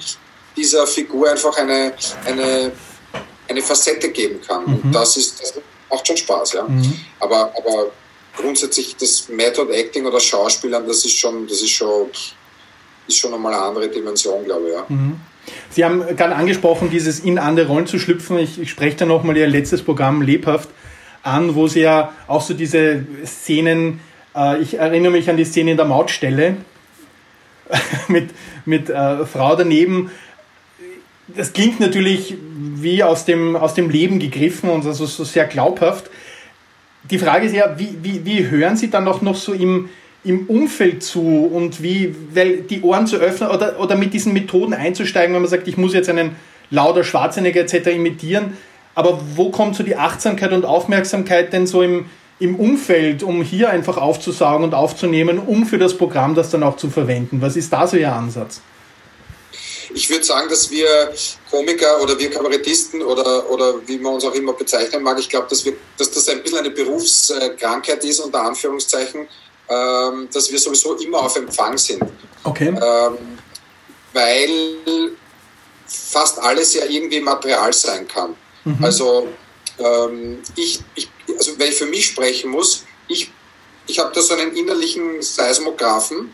dieser 0.56 0.86
Figur 0.86 1.30
einfach 1.30 1.56
eine, 1.56 1.94
eine, 2.24 2.72
eine 3.48 3.62
Facette 3.62 4.10
geben 4.10 4.40
kann. 4.46 4.64
Mhm. 4.66 4.80
Und 4.84 4.92
das 4.92 5.16
ist, 5.16 5.40
das 5.40 5.54
macht 5.90 6.06
schon 6.06 6.16
Spaß, 6.16 6.52
ja. 6.54 6.64
Mhm. 6.64 7.00
Aber, 7.20 7.52
aber 7.56 7.90
grundsätzlich 8.36 8.96
das 8.96 9.28
Method 9.28 9.72
Acting 9.72 10.06
oder 10.06 10.20
Schauspielern, 10.20 10.86
das 10.86 11.04
ist 11.04 11.18
schon, 11.18 11.46
das 11.46 11.62
ist 11.62 11.70
schon, 11.70 12.08
ist 13.06 13.18
schon 13.18 13.30
nochmal 13.30 13.54
eine 13.54 13.62
andere 13.62 13.88
Dimension, 13.88 14.44
glaube 14.44 14.68
ich. 14.68 14.74
Ja. 14.74 14.84
Mhm. 14.88 15.20
Sie 15.70 15.84
haben 15.84 16.00
gerade 16.16 16.36
angesprochen, 16.36 16.90
dieses 16.90 17.20
in 17.20 17.38
andere 17.38 17.66
Rollen 17.66 17.86
zu 17.86 17.98
schlüpfen. 17.98 18.38
Ich, 18.38 18.60
ich 18.60 18.70
spreche 18.70 18.98
da 18.98 19.06
nochmal 19.06 19.36
Ihr 19.36 19.48
letztes 19.48 19.82
Programm 19.82 20.22
lebhaft 20.22 20.68
an, 21.22 21.54
wo 21.54 21.68
Sie 21.68 21.80
ja 21.80 22.12
auch 22.26 22.42
so 22.42 22.54
diese 22.54 23.04
Szenen, 23.24 24.00
äh, 24.34 24.60
ich 24.60 24.74
erinnere 24.74 25.12
mich 25.12 25.28
an 25.30 25.36
die 25.36 25.44
Szene 25.44 25.72
in 25.72 25.76
der 25.76 25.86
Mautstelle 25.86 26.56
mit, 28.08 28.30
mit 28.64 28.90
äh, 28.90 29.26
Frau 29.26 29.56
daneben. 29.56 30.10
Das 31.28 31.52
klingt 31.52 31.80
natürlich 31.80 32.34
wie 32.38 33.02
aus 33.02 33.24
dem, 33.24 33.56
aus 33.56 33.74
dem 33.74 33.88
Leben 33.88 34.18
gegriffen 34.18 34.68
und 34.68 34.84
also 34.84 35.06
so 35.06 35.24
sehr 35.24 35.46
glaubhaft 35.46 36.10
die 37.10 37.18
Frage 37.18 37.46
ist 37.46 37.54
ja, 37.54 37.74
wie, 37.78 37.96
wie, 38.02 38.24
wie 38.24 38.48
hören 38.48 38.76
Sie 38.76 38.90
dann 38.90 39.06
auch 39.08 39.22
noch 39.22 39.34
so 39.34 39.52
im, 39.52 39.88
im 40.24 40.46
Umfeld 40.46 41.02
zu 41.02 41.20
und 41.52 41.82
wie, 41.82 42.14
weil 42.32 42.58
die 42.58 42.82
Ohren 42.82 43.06
zu 43.06 43.16
öffnen 43.16 43.50
oder, 43.50 43.80
oder 43.80 43.96
mit 43.96 44.14
diesen 44.14 44.32
Methoden 44.32 44.74
einzusteigen, 44.74 45.34
wenn 45.34 45.42
man 45.42 45.50
sagt, 45.50 45.66
ich 45.66 45.76
muss 45.76 45.94
jetzt 45.94 46.08
einen 46.08 46.36
lauter 46.70 47.04
Schwarzenegger 47.04 47.60
etc. 47.60 47.88
imitieren, 47.88 48.56
aber 48.94 49.20
wo 49.34 49.50
kommt 49.50 49.74
so 49.74 49.82
die 49.82 49.96
Achtsamkeit 49.96 50.52
und 50.52 50.64
Aufmerksamkeit 50.64 51.52
denn 51.52 51.66
so 51.66 51.82
im, 51.82 52.06
im 52.38 52.56
Umfeld, 52.56 53.22
um 53.22 53.42
hier 53.42 53.70
einfach 53.70 53.96
aufzusaugen 53.96 54.64
und 54.64 54.74
aufzunehmen, 54.74 55.38
um 55.38 55.66
für 55.66 55.78
das 55.78 55.96
Programm 55.96 56.34
das 56.34 56.50
dann 56.50 56.62
auch 56.62 56.76
zu 56.76 56.88
verwenden? 56.90 57.40
Was 57.40 57.56
ist 57.56 57.72
da 57.72 57.86
so 57.86 57.96
Ihr 57.96 58.12
Ansatz? 58.12 58.62
Ich 59.94 60.08
würde 60.10 60.24
sagen, 60.24 60.48
dass 60.48 60.70
wir 60.70 61.12
Komiker 61.50 62.00
oder 62.00 62.18
wir 62.18 62.30
Kabarettisten 62.30 63.02
oder, 63.02 63.48
oder 63.50 63.86
wie 63.86 63.98
man 63.98 64.14
uns 64.14 64.24
auch 64.24 64.34
immer 64.34 64.52
bezeichnen 64.52 65.02
mag, 65.02 65.18
ich 65.18 65.28
glaube, 65.28 65.48
dass, 65.48 65.64
dass 65.98 66.10
das 66.10 66.28
ein 66.28 66.42
bisschen 66.42 66.58
eine 66.58 66.70
Berufskrankheit 66.70 68.04
ist, 68.04 68.20
unter 68.20 68.42
Anführungszeichen, 68.42 69.28
ähm, 69.68 70.28
dass 70.32 70.50
wir 70.50 70.58
sowieso 70.58 70.94
immer 70.96 71.20
auf 71.20 71.36
Empfang 71.36 71.76
sind. 71.78 72.02
Okay. 72.44 72.68
Ähm, 72.68 73.38
weil 74.12 75.12
fast 75.86 76.38
alles 76.38 76.74
ja 76.74 76.84
irgendwie 76.84 77.20
Material 77.20 77.72
sein 77.72 78.06
kann. 78.08 78.34
Mhm. 78.64 78.84
Also, 78.84 79.28
ähm, 79.78 80.42
ich, 80.56 80.80
ich, 80.94 81.08
also, 81.36 81.58
wenn 81.58 81.68
ich 81.68 81.76
für 81.76 81.86
mich 81.86 82.06
sprechen 82.06 82.50
muss, 82.50 82.84
ich, 83.08 83.30
ich 83.86 83.98
habe 83.98 84.12
da 84.14 84.20
so 84.20 84.34
einen 84.34 84.54
innerlichen 84.56 85.22
Seismographen, 85.22 86.32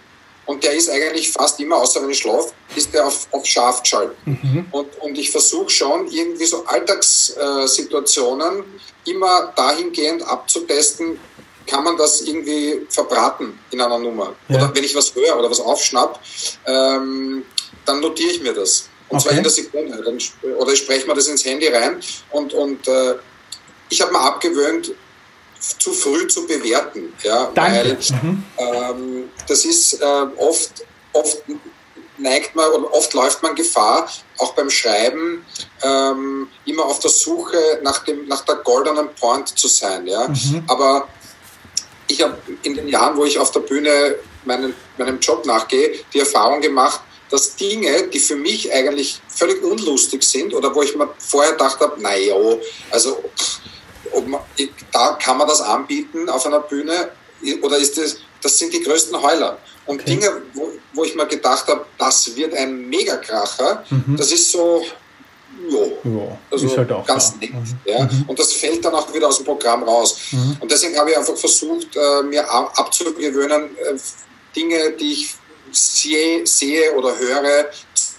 und 0.49 0.65
der 0.65 0.73
ist 0.73 0.89
eigentlich 0.89 1.31
fast 1.31 1.61
immer, 1.61 1.77
außer 1.77 2.03
wenn 2.03 2.09
ich 2.09 2.21
schlafe, 2.21 2.55
ist 2.75 2.95
der 2.95 3.07
auf, 3.07 3.29
auf 3.33 3.45
scharf 3.45 3.83
geschalten. 3.83 4.17
Mhm. 4.25 4.67
Und, 4.71 4.97
und 5.03 5.19
ich 5.19 5.31
versuche 5.31 5.69
schon 5.69 6.09
irgendwie 6.09 6.47
so 6.47 6.65
Alltagssituationen 6.65 8.65
immer 9.05 9.53
dahingehend 9.55 10.23
abzutesten, 10.23 11.21
kann 11.67 11.85
man 11.85 11.99
das 11.99 12.23
irgendwie 12.23 12.81
verbraten 12.89 13.59
in 13.71 13.83
einer 13.83 13.99
Nummer. 13.99 14.35
Ja. 14.49 14.57
Oder 14.57 14.75
wenn 14.75 14.85
ich 14.85 14.95
was 14.95 15.15
höre 15.15 15.39
oder 15.39 15.51
was 15.51 15.61
aufschnapp, 15.61 16.19
ähm, 16.67 17.45
dann 17.85 18.01
notiere 18.01 18.31
ich 18.31 18.41
mir 18.41 18.55
das. 18.55 18.89
Und 19.11 19.19
okay. 19.19 19.29
zwar 19.29 19.37
in 19.37 19.43
der 19.43 19.53
Sekunde. 19.53 20.03
Dann, 20.03 20.19
oder 20.57 20.73
ich 20.73 20.79
spreche 20.79 21.07
mir 21.07 21.15
das 21.15 21.29
ins 21.29 21.45
Handy 21.45 21.69
rein 21.69 22.01
und, 22.31 22.55
und 22.55 22.89
äh, 22.89 23.17
ich 23.91 24.01
habe 24.01 24.13
mir 24.13 24.21
abgewöhnt, 24.21 24.93
zu 25.79 25.93
früh 25.93 26.27
zu 26.29 26.47
bewerten. 26.47 27.13
Ja, 27.23 27.51
Danke. 27.55 27.79
Weil 27.79 27.99
mhm. 28.23 28.45
ähm, 28.59 29.31
das 29.47 29.65
ist 29.65 29.95
äh, 29.95 30.27
oft, 30.37 30.85
oft 31.13 31.43
neigt 32.19 32.55
man 32.55 32.71
und 32.73 32.85
oft 32.87 33.15
läuft 33.15 33.43
man 33.43 33.55
Gefahr, 33.55 34.09
auch 34.39 34.55
beim 34.55 34.71
Schreiben 34.71 35.45
ähm, 35.83 36.49
immer 36.65 36.85
auf 36.85 36.99
der 36.99 37.11
Suche 37.11 37.81
nach, 37.83 38.05
dem, 38.05 38.27
nach 38.27 38.45
der 38.45 38.57
goldenen 38.57 39.09
Point 39.15 39.59
zu 39.59 39.69
sein. 39.69 40.07
Ja? 40.07 40.29
Mhm. 40.29 40.65
Aber 40.69 41.09
ich 42.09 42.23
habe 42.23 42.37
in 42.63 42.75
den 42.75 42.89
Jahren, 42.89 43.17
wo 43.17 43.25
ich 43.25 43.39
auf 43.39 43.51
der 43.53 43.61
Bühne 43.61 44.17
meinen, 44.45 44.75
meinem 44.97 45.21
Job 45.21 45.47
nachgehe, 45.47 45.93
die 46.13 46.21
Erfahrung 46.21 46.61
gemacht, 46.61 47.01
dass 47.31 47.57
Dinge, 47.57 48.09
die 48.09 48.19
für 48.19 48.37
mich 48.37 48.73
eigentlich 48.73 49.21
völlig 49.29 49.63
unlustig 49.63 50.23
sind 50.23 50.55
oder 50.55 50.75
wo 50.75 50.83
ich 50.83 50.97
mir 50.97 51.09
vorher 51.19 51.53
gedacht 51.53 51.79
habe, 51.81 52.01
naja, 52.01 52.35
also 52.91 53.23
pff, 53.37 53.61
man, 54.27 54.41
da 54.93 55.19
kann 55.23 55.39
man 55.39 55.49
das 55.49 55.61
anbieten 55.61 56.29
auf 56.29 56.47
einer 56.47 56.61
Bühne 56.61 57.11
oder 57.63 57.79
ist 57.79 57.97
das, 57.99 58.17
das 58.43 58.59
sind 58.59 58.73
die 58.73 58.83
größten 58.83 59.21
Heuler. 59.21 59.59
Und 59.87 60.03
okay. 60.03 60.11
Dinge, 60.11 60.43
wo, 60.55 60.71
wo 60.93 61.05
ich 61.05 61.15
mir 61.15 61.27
gedacht 61.27 61.67
habe, 61.69 61.87
das 61.97 62.35
wird 62.37 62.55
ein 62.55 62.89
Megakracher, 62.89 63.85
mhm. 63.91 64.17
das 64.17 64.33
ist 64.33 64.51
so, 64.51 64.83
ja, 65.71 66.39
also 66.51 66.67
ist 66.67 66.77
halt 66.77 66.93
auch 66.93 67.07
ganz 67.07 67.33
da. 67.33 67.39
nett. 67.39 67.55
Mhm. 67.55 67.79
Ja. 67.85 68.05
Mhm. 68.05 68.25
Und 68.27 68.39
das 68.39 68.53
fällt 68.53 68.85
dann 68.85 68.95
auch 68.95 69.13
wieder 69.13 69.29
aus 69.29 69.37
dem 69.39 69.47
Programm 69.47 69.83
raus. 69.83 70.19
Mhm. 70.31 70.57
Und 70.61 70.71
deswegen 70.71 70.97
habe 70.99 71.11
ich 71.11 71.17
einfach 71.17 71.37
versucht, 71.37 71.97
äh, 71.97 72.23
mir 72.23 72.49
abzugewöhnen, 72.51 73.77
äh, 73.77 73.99
Dinge, 74.55 74.93
die 74.93 75.13
ich 75.13 75.35
sehe, 75.73 76.47
sehe 76.47 76.95
oder 76.95 77.19
höre, 77.19 77.71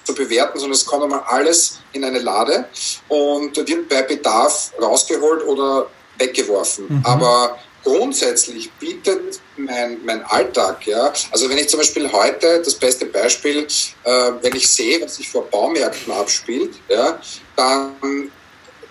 zu 0.10 0.16
bewerten, 0.16 0.60
sondern 0.60 0.76
es 0.76 0.86
kommt 0.86 1.04
einmal 1.04 1.24
alles 1.28 1.80
in 1.94 2.04
eine 2.04 2.20
Lade 2.20 2.66
und 3.08 3.56
wird 3.56 3.90
bei 3.90 4.02
Bedarf 4.02 4.72
rausgeholt 4.82 5.46
oder 5.46 5.88
weggeworfen. 6.18 6.86
Mhm. 6.90 7.06
Aber 7.06 7.58
grundsätzlich 7.84 8.72
bietet 8.74 9.40
mein, 9.58 10.00
mein 10.04 10.24
Alltag, 10.24 10.86
ja, 10.86 11.14
also 11.32 11.50
wenn 11.50 11.58
ich 11.58 11.70
zum 11.70 11.80
Beispiel 11.80 12.12
heute, 12.12 12.62
das 12.64 12.76
beste 12.76 13.06
Beispiel, 13.06 13.68
äh, 14.04 14.32
wenn 14.42 14.56
ich 14.56 14.68
sehe, 14.68 15.02
was 15.02 15.16
sich 15.16 15.30
vor 15.30 15.46
Baumärkten 15.46 16.12
abspielt, 16.12 16.76
ja, 16.90 17.20
dann, 17.56 18.32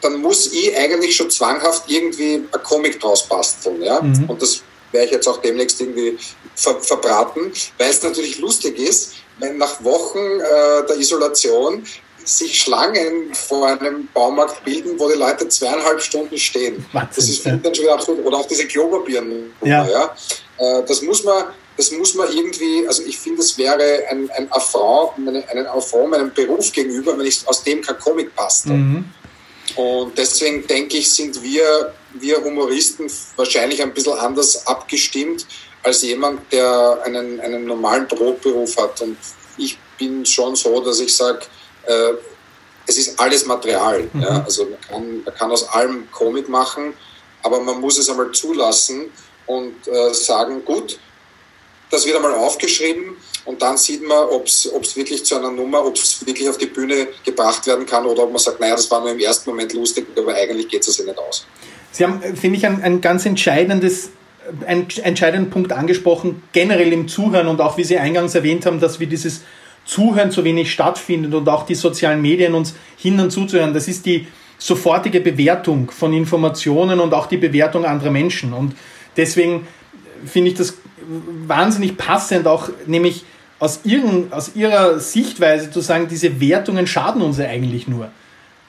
dann 0.01 0.17
muss 0.17 0.53
ich 0.53 0.77
eigentlich 0.77 1.17
schon 1.17 1.31
zwanghaft 1.31 1.91
irgendwie 1.91 2.35
ein 2.35 2.63
Comic 2.63 3.01
draus 3.01 3.25
basteln, 3.29 3.83
ja, 3.83 4.01
mhm. 4.01 4.31
und 4.31 4.41
das 4.41 4.63
werde 4.93 5.07
ich 5.07 5.13
jetzt 5.13 5.29
auch 5.29 5.39
demnächst 5.39 5.81
irgendwie 5.81 6.17
ver 6.55 6.81
verbraten, 6.81 7.53
weil 7.77 7.91
es 7.91 8.03
natürlich 8.03 8.39
lustig 8.39 8.79
ist, 8.79 9.13
nach 9.57 9.83
Wochen 9.85 10.19
äh, 10.19 10.87
der 10.87 10.97
Isolation 10.97 11.85
sich 12.25 12.61
Schlangen 12.61 13.33
vor 13.35 13.67
einem 13.67 14.09
Baumarkt 14.13 14.65
bilden, 14.65 14.99
wo 14.99 15.09
die 15.09 15.19
Leute 15.19 15.49
zweieinhalb 15.49 16.01
Stunden 16.01 16.37
stehen. 16.37 16.85
Wahnsinn, 16.93 17.11
das 17.17 17.29
ist 17.29 17.45
ja. 17.45 17.57
dann 17.57 17.75
schon 17.75 17.85
wieder 17.85 17.95
absurd. 17.95 18.25
Oder 18.25 18.39
auch 18.39 18.47
diese 18.47 18.67
Klopapieren. 18.67 19.53
Ja. 19.63 19.89
ja. 19.89 20.17
Äh, 20.59 20.83
das 20.87 21.03
muss 21.03 21.25
man, 21.25 21.45
das 21.77 21.91
muss 21.93 22.15
man 22.15 22.31
irgendwie, 22.31 22.87
also 22.87 23.03
ich 23.05 23.19
finde, 23.19 23.41
es 23.41 23.57
wäre 23.57 24.05
ein, 24.11 24.29
ein 24.31 24.51
Affront, 24.53 25.13
einen 25.17 25.67
Affront 25.67 26.11
meinem 26.11 26.33
Beruf 26.33 26.71
gegenüber, 26.73 27.17
wenn 27.17 27.27
ich 27.27 27.41
aus 27.47 27.63
dem 27.63 27.81
kein 27.81 27.99
Comic 27.99 28.35
passt. 28.35 28.67
Mhm. 28.67 29.07
Und 29.77 30.17
deswegen 30.17 30.67
denke 30.67 30.97
ich, 30.97 31.11
sind 31.11 31.43
wir, 31.43 31.95
wir 32.15 32.43
Humoristen 32.43 33.11
wahrscheinlich 33.37 33.83
ein 33.83 33.93
bisschen 33.93 34.15
anders 34.15 34.67
abgestimmt 34.67 35.47
als 35.83 36.03
jemand, 36.03 36.53
der 36.53 37.01
einen, 37.05 37.41
einen 37.41 37.65
normalen 37.65 38.07
Brotberuf 38.07 38.77
hat. 38.77 39.01
Und 39.01 39.17
ich 39.57 39.79
bin 39.99 40.25
schon 40.25 40.57
so, 40.57 40.81
dass 40.81 41.01
ich 41.01 41.15
sage, 41.15 41.41
äh, 41.87 42.13
es 42.87 42.97
ist 42.97 43.21
alles 43.21 43.47
Material. 43.47 44.09
Mhm. 44.13 44.23
Ja? 44.23 44.43
Also 44.45 44.65
man 44.65 44.81
kann, 44.81 45.23
man 45.25 45.35
kann 45.35 45.51
aus 45.51 45.69
allem 45.69 46.11
Comic 46.11 46.49
machen, 46.49 46.95
aber 47.43 47.61
man 47.61 47.81
muss 47.81 47.99
es 47.99 48.09
einmal 48.09 48.33
zulassen 48.33 49.11
und 49.47 49.87
äh, 49.87 50.13
sagen, 50.13 50.65
gut, 50.65 50.99
das 51.91 52.05
wird 52.07 52.17
einmal 52.17 52.35
aufgeschrieben 52.35 53.17
und 53.45 53.63
dann 53.63 53.79
sieht 53.79 54.07
man, 54.07 54.29
ob 54.29 54.47
es 54.47 54.97
wirklich 54.97 55.25
zu 55.25 55.37
einer 55.37 55.51
Nummer, 55.51 55.85
ob 55.85 55.97
es 55.97 56.25
wirklich 56.27 56.49
auf 56.49 56.59
die 56.59 56.67
Bühne 56.67 57.09
gebracht 57.25 57.67
werden 57.67 57.87
kann 57.87 58.05
oder 58.05 58.25
ob 58.25 58.31
man 58.31 58.39
sagt, 58.39 58.61
naja, 58.61 58.77
das 58.77 58.91
war 58.91 59.01
nur 59.01 59.13
im 59.13 59.19
ersten 59.19 59.49
Moment 59.49 59.73
lustig, 59.73 60.07
aber 60.17 60.35
eigentlich 60.35 60.69
geht 60.69 60.87
es 60.87 60.99
ja 60.99 61.05
nicht 61.05 61.19
aus. 61.19 61.47
Sie 61.93 62.05
haben, 62.05 62.21
finde 62.37 62.59
ich, 62.59 62.67
ein, 62.67 62.83
ein 62.83 63.01
ganz 63.01 63.25
entscheidendes 63.25 64.11
einen 64.67 64.87
entscheidenden 65.03 65.51
Punkt 65.51 65.73
angesprochen, 65.73 66.43
generell 66.53 66.93
im 66.93 67.09
Zuhören 67.09 67.49
und 67.49 67.61
auch 67.61 67.77
wie 67.77 67.85
Sie 67.85 67.99
eingangs 67.99 68.35
erwähnt 68.35 68.67
haben, 68.67 68.81
dass 68.81 69.01
wir 69.01 69.07
dieses 69.07 69.43
Zuhören 69.85 70.31
so 70.31 70.45
wenig 70.45 70.71
stattfindet 70.71 71.35
und 71.35 71.49
auch 71.49 71.65
die 71.65 71.75
sozialen 71.75 72.21
Medien 72.21 72.55
uns 72.55 72.75
hindern 72.97 73.31
zuzuhören. 73.31 73.73
Das 73.73 73.89
ist 73.89 74.07
die 74.07 74.27
sofortige 74.59 75.21
Bewertung 75.21 75.91
von 75.91 76.13
Informationen 76.13 77.01
und 77.01 77.15
auch 77.15 77.27
die 77.27 77.37
Bewertung 77.37 77.85
anderer 77.85 78.11
Menschen. 78.11 78.53
Und 78.53 78.75
deswegen 79.17 79.67
finde 80.27 80.51
ich 80.51 80.57
das 80.57 80.75
wahnsinnig 81.47 81.97
passend, 81.97 82.47
auch 82.47 82.69
nämlich 82.87 83.25
aus, 83.61 83.81
ihren, 83.85 84.33
aus 84.33 84.55
ihrer 84.55 84.99
Sichtweise 85.01 85.71
zu 85.71 85.81
sagen, 85.81 86.09
diese 86.09 86.41
Wertungen 86.41 86.87
schaden 86.87 87.23
uns 87.23 87.41
eigentlich 87.41 87.89
nur. 87.89 88.11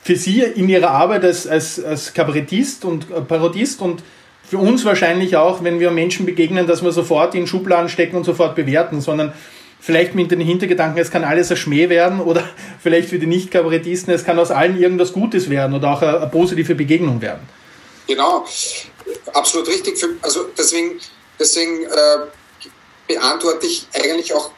Für 0.02 0.16
sie 0.16 0.40
in 0.42 0.70
ihrer 0.70 0.92
Arbeit 0.92 1.26
als, 1.26 1.46
als, 1.46 1.84
als 1.84 2.14
Kabarettist 2.14 2.86
und 2.86 3.28
Parodist 3.28 3.82
und 3.82 4.02
für 4.50 4.58
uns 4.58 4.84
wahrscheinlich 4.84 5.36
auch, 5.36 5.64
wenn 5.64 5.80
wir 5.80 5.92
Menschen 5.92 6.26
begegnen, 6.26 6.66
dass 6.66 6.84
wir 6.84 6.92
sofort 6.92 7.36
in 7.36 7.46
Schubladen 7.46 7.88
stecken 7.88 8.16
und 8.16 8.24
sofort 8.24 8.56
bewerten, 8.56 9.00
sondern 9.00 9.34
vielleicht 9.80 10.16
mit 10.16 10.32
den 10.32 10.40
Hintergedanken, 10.40 11.00
es 11.00 11.12
kann 11.12 11.24
alles 11.24 11.52
ein 11.52 11.58
Schmäh 11.58 11.90
werden 11.90 12.20
oder 12.20 12.44
vielleicht 12.82 13.10
für 13.10 13.20
die 13.20 13.28
Nicht-Kabarettisten, 13.28 14.14
es 14.14 14.26
kann 14.26 14.40
aus 14.40 14.50
allen 14.52 14.80
irgendwas 14.80 15.14
Gutes 15.14 15.50
werden 15.50 15.76
oder 15.76 15.94
auch 15.94 16.02
eine, 16.02 16.18
eine 16.18 16.28
positive 16.28 16.74
Begegnung 16.74 17.22
werden. 17.22 17.48
Genau, 18.08 18.46
absolut 19.34 19.68
richtig. 19.68 20.04
Also 20.24 20.46
deswegen, 20.58 21.00
deswegen 21.40 21.84
äh, 21.84 22.28
beantworte 23.08 23.68
ich 23.68 23.88
eigentlich 23.94 24.34
auch 24.34 24.50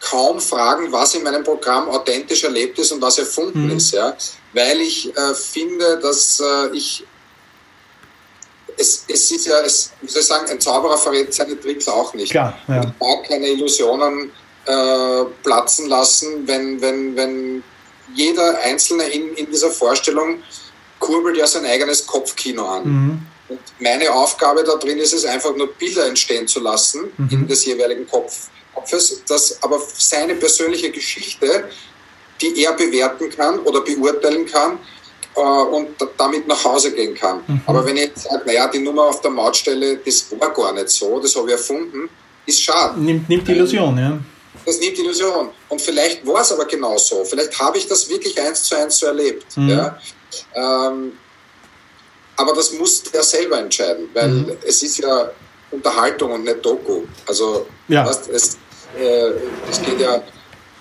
kaum 0.00 0.40
Fragen, 0.40 0.92
was 0.92 1.14
in 1.14 1.22
meinem 1.22 1.42
Programm 1.42 1.88
authentisch 1.88 2.44
erlebt 2.44 2.78
ist 2.78 2.92
und 2.92 3.00
was 3.00 3.18
erfunden 3.18 3.64
mhm. 3.64 3.76
ist, 3.76 3.92
ja, 3.92 4.14
weil 4.52 4.80
ich 4.82 5.16
äh, 5.16 5.34
finde, 5.34 5.98
dass 6.00 6.40
äh, 6.40 6.76
ich 6.76 7.04
es, 8.78 9.04
es 9.08 9.30
ist 9.30 9.46
ja, 9.46 9.60
es, 9.60 9.92
wie 10.00 10.08
soll 10.08 10.22
ich 10.22 10.28
sagen, 10.28 10.50
ein 10.50 10.60
Zauberer 10.60 10.96
verrät 10.96 11.34
seine 11.34 11.58
Tricks 11.60 11.88
auch 11.88 12.14
nicht. 12.14 12.30
Klar, 12.30 12.58
ja. 12.68 12.80
Und 12.80 13.00
mag 13.00 13.24
keine 13.24 13.48
Illusionen 13.48 14.30
äh, 14.66 15.24
platzen 15.42 15.88
lassen, 15.88 16.46
wenn, 16.46 16.80
wenn, 16.80 17.16
wenn 17.16 17.64
jeder 18.14 18.58
Einzelne 18.60 19.04
in, 19.04 19.34
in 19.34 19.50
dieser 19.50 19.70
Vorstellung 19.70 20.42
kurbelt 20.98 21.36
ja 21.36 21.46
sein 21.46 21.64
eigenes 21.66 22.06
Kopfkino 22.06 22.66
an. 22.66 22.84
Mhm. 22.84 23.26
Und 23.48 23.60
meine 23.80 24.12
Aufgabe 24.12 24.62
da 24.64 24.76
drin 24.76 24.98
ist 24.98 25.14
es 25.14 25.24
einfach 25.24 25.54
nur 25.56 25.72
Bilder 25.74 26.06
entstehen 26.06 26.46
zu 26.46 26.60
lassen 26.60 27.10
mhm. 27.16 27.28
in 27.30 27.48
des 27.48 27.64
jeweiligen 27.64 28.06
Kopf, 28.06 28.48
Kopfes, 28.74 29.22
dass 29.26 29.62
aber 29.62 29.80
seine 29.96 30.34
persönliche 30.34 30.90
Geschichte, 30.90 31.68
die 32.40 32.62
er 32.62 32.72
bewerten 32.74 33.30
kann 33.30 33.58
oder 33.60 33.80
beurteilen 33.80 34.46
kann, 34.46 34.78
äh, 35.38 35.76
und 35.76 35.88
damit 36.16 36.46
nach 36.46 36.62
Hause 36.64 36.92
gehen 36.92 37.14
kann. 37.14 37.40
Mhm. 37.46 37.60
Aber 37.66 37.86
wenn 37.86 37.96
ich 37.96 38.04
jetzt 38.04 38.24
sage, 38.24 38.42
naja, 38.46 38.68
die 38.68 38.80
Nummer 38.80 39.04
auf 39.04 39.20
der 39.20 39.30
Mautstelle, 39.30 39.98
das 39.98 40.26
war 40.38 40.52
gar 40.52 40.72
nicht 40.72 40.88
so, 40.88 41.20
das 41.20 41.34
habe 41.36 41.46
ich 41.46 41.52
erfunden, 41.52 42.10
ist 42.46 42.62
schade. 42.62 43.00
Nimmt, 43.00 43.28
nimmt 43.28 43.46
die 43.46 43.52
Illusion, 43.52 43.98
ja 43.98 44.18
das 44.68 44.80
nimmt 44.80 44.98
Illusion. 44.98 45.48
Und 45.68 45.80
vielleicht 45.80 46.26
war 46.26 46.42
es 46.42 46.52
aber 46.52 46.66
genau 46.66 46.96
so. 46.98 47.24
Vielleicht 47.24 47.58
habe 47.58 47.78
ich 47.78 47.86
das 47.86 48.08
wirklich 48.08 48.40
eins 48.40 48.64
zu 48.64 48.76
eins 48.76 48.98
so 48.98 49.06
erlebt. 49.06 49.56
Mhm. 49.56 49.68
Ja? 49.68 49.98
Ähm, 50.54 51.12
aber 52.36 52.52
das 52.54 52.72
muss 52.72 53.02
der 53.02 53.22
selber 53.22 53.58
entscheiden, 53.58 54.08
weil 54.14 54.28
mhm. 54.28 54.52
es 54.64 54.82
ist 54.82 54.98
ja 54.98 55.30
Unterhaltung 55.70 56.32
und 56.32 56.44
nicht 56.44 56.64
Doku. 56.64 57.02
Also 57.26 57.66
ja. 57.88 58.06
weißt, 58.06 58.28
es, 58.28 58.58
äh, 58.98 59.30
es, 59.70 59.82
geht 59.82 60.00
ja, 60.00 60.22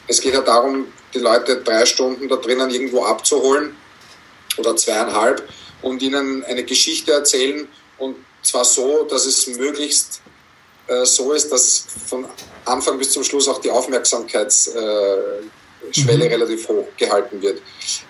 es 0.08 0.22
geht 0.22 0.34
ja 0.34 0.42
darum, 0.42 0.88
die 1.14 1.20
Leute 1.20 1.62
drei 1.64 1.86
Stunden 1.86 2.28
da 2.28 2.36
drinnen 2.36 2.70
irgendwo 2.70 3.06
abzuholen 3.06 3.76
oder 4.58 4.76
zweieinhalb 4.76 5.48
und 5.82 6.02
ihnen 6.02 6.44
eine 6.44 6.64
Geschichte 6.64 7.12
erzählen 7.12 7.68
und 7.98 8.16
zwar 8.42 8.66
so, 8.66 9.04
dass 9.04 9.26
es 9.26 9.48
möglichst 9.48 10.22
äh, 10.88 11.06
so 11.06 11.34
ist, 11.34 11.52
dass 11.52 11.86
von 12.08 12.26
Anfang 12.66 12.98
bis 12.98 13.12
zum 13.12 13.24
Schluss 13.24 13.48
auch 13.48 13.60
die 13.60 13.72
Aufmerksamkeitsschwelle 13.72 15.52
mhm. 15.92 16.22
relativ 16.22 16.68
hoch 16.68 16.88
gehalten 16.98 17.42
wird. 17.42 17.62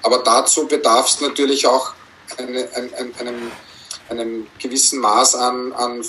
Aber 0.03 0.19
dazu 0.19 0.67
bedarf 0.67 1.07
es 1.07 1.21
natürlich 1.21 1.65
auch 1.65 1.93
eine, 2.37 2.69
ein, 2.73 2.93
ein, 2.93 3.13
einem, 3.19 3.51
einem 4.09 4.47
gewissen 4.59 4.99
Maß 4.99 5.35
an, 5.35 5.73
an 5.73 6.05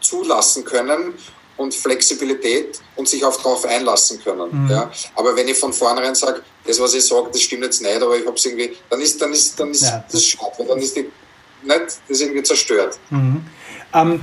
zulassen 0.00 0.64
können 0.64 1.14
und 1.56 1.74
Flexibilität 1.74 2.80
und 2.96 3.08
sich 3.08 3.24
auch 3.24 3.36
darauf 3.36 3.64
einlassen 3.64 4.22
können. 4.22 4.64
Mhm. 4.64 4.70
Ja? 4.70 4.90
Aber 5.14 5.34
wenn 5.36 5.48
ich 5.48 5.58
von 5.58 5.72
vornherein 5.72 6.14
sage, 6.14 6.42
das, 6.66 6.80
was 6.80 6.94
ich 6.94 7.04
sage, 7.04 7.28
das 7.32 7.42
stimmt 7.42 7.64
jetzt 7.64 7.82
nicht, 7.82 8.00
aber 8.00 8.16
ich 8.16 8.26
habe 8.26 8.36
es 8.36 8.44
irgendwie, 8.44 8.76
dann 8.90 9.00
ist, 9.00 9.20
dann 9.20 9.32
ist, 9.32 9.58
dann 9.58 9.70
ist 9.70 9.82
ja, 9.82 10.04
das, 10.10 10.24
schade, 10.24 10.64
dann 10.66 10.78
ist 10.78 10.96
die, 10.96 11.00
nicht, 11.62 11.80
das 11.86 12.00
ist 12.08 12.20
irgendwie 12.22 12.42
zerstört. 12.42 12.98
Mhm. 13.10 13.44
Ähm, 13.94 14.20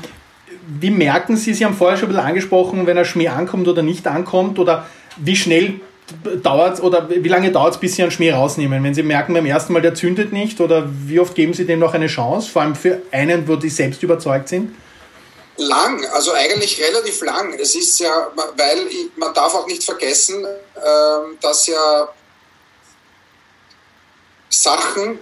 wie 0.79 0.91
merken 0.91 1.37
Sie, 1.37 1.53
Sie 1.53 1.65
haben 1.65 1.75
vorher 1.75 1.97
schon 1.97 2.09
ein 2.09 2.13
bisschen 2.13 2.27
angesprochen, 2.27 2.87
wenn 2.87 2.97
ein 2.97 3.05
Schmäh 3.05 3.27
ankommt 3.27 3.67
oder 3.67 3.81
nicht 3.81 4.07
ankommt 4.07 4.59
oder 4.59 4.87
wie 5.17 5.35
schnell 5.35 5.79
dauert 6.41 6.81
oder 6.81 7.09
wie 7.09 7.27
lange 7.27 7.51
dauert 7.51 7.75
es, 7.75 7.79
bis 7.79 7.95
Sie 7.95 8.01
einen 8.01 8.11
Schmäh 8.11 8.31
rausnehmen? 8.31 8.83
Wenn 8.83 8.93
Sie 8.93 9.03
merken 9.03 9.33
beim 9.33 9.45
ersten 9.45 9.73
Mal, 9.73 9.81
der 9.81 9.95
zündet 9.95 10.31
nicht 10.31 10.61
oder 10.61 10.87
wie 10.87 11.19
oft 11.19 11.35
geben 11.35 11.53
Sie 11.53 11.65
dem 11.65 11.79
noch 11.79 11.93
eine 11.93 12.07
Chance, 12.07 12.49
vor 12.49 12.61
allem 12.61 12.75
für 12.75 13.01
einen, 13.11 13.47
wo 13.47 13.59
Sie 13.59 13.69
selbst 13.69 14.03
überzeugt 14.03 14.49
sind? 14.49 14.75
Lang, 15.57 16.03
also 16.13 16.31
eigentlich 16.33 16.81
relativ 16.81 17.21
lang. 17.21 17.53
Es 17.59 17.75
ist 17.75 17.99
ja, 17.99 18.31
weil 18.57 18.87
man 19.17 19.33
darf 19.33 19.53
auch 19.53 19.67
nicht 19.67 19.83
vergessen, 19.83 20.43
ähm, 20.43 21.37
dass 21.41 21.67
ja 21.67 22.09
Sachen 24.53 25.19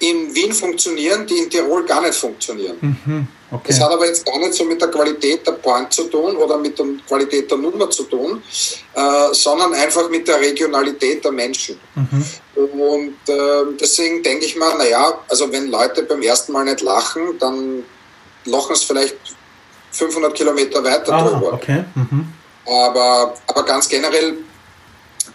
in 0.00 0.34
Wien 0.34 0.52
funktionieren, 0.52 1.26
die 1.26 1.38
in 1.38 1.50
Tirol 1.50 1.84
gar 1.84 2.02
nicht 2.02 2.14
funktionieren. 2.14 2.76
Mhm. 2.80 3.28
Okay. 3.50 3.64
Das 3.68 3.80
hat 3.80 3.92
aber 3.92 4.06
jetzt 4.06 4.26
gar 4.26 4.38
nicht 4.38 4.54
so 4.54 4.64
mit 4.64 4.80
der 4.80 4.88
Qualität 4.88 5.46
der 5.46 5.52
Point 5.52 5.92
zu 5.92 6.04
tun 6.04 6.36
oder 6.36 6.58
mit 6.58 6.76
der 6.78 6.86
Qualität 7.06 7.50
der 7.50 7.58
Nummer 7.58 7.88
zu 7.88 8.02
tun, 8.04 8.42
äh, 8.94 9.32
sondern 9.32 9.72
einfach 9.74 10.10
mit 10.10 10.26
der 10.26 10.40
Regionalität 10.40 11.24
der 11.24 11.30
Menschen. 11.30 11.78
Mhm. 11.94 12.24
Und 12.56 13.28
äh, 13.28 13.76
deswegen 13.80 14.22
denke 14.22 14.44
ich 14.46 14.56
mal, 14.56 14.76
naja, 14.76 15.20
also 15.28 15.50
wenn 15.52 15.70
Leute 15.70 16.02
beim 16.02 16.22
ersten 16.22 16.52
Mal 16.52 16.64
nicht 16.64 16.80
lachen, 16.80 17.38
dann 17.38 17.84
lachen 18.44 18.72
es 18.72 18.82
vielleicht 18.82 19.16
500 19.92 20.34
Kilometer 20.34 20.82
weiter 20.82 21.12
ah, 21.12 21.28
drüber. 21.28 21.52
Okay. 21.52 21.84
Mhm. 21.94 22.26
Aber, 22.66 23.34
aber 23.46 23.62
ganz 23.64 23.88
generell 23.88 24.38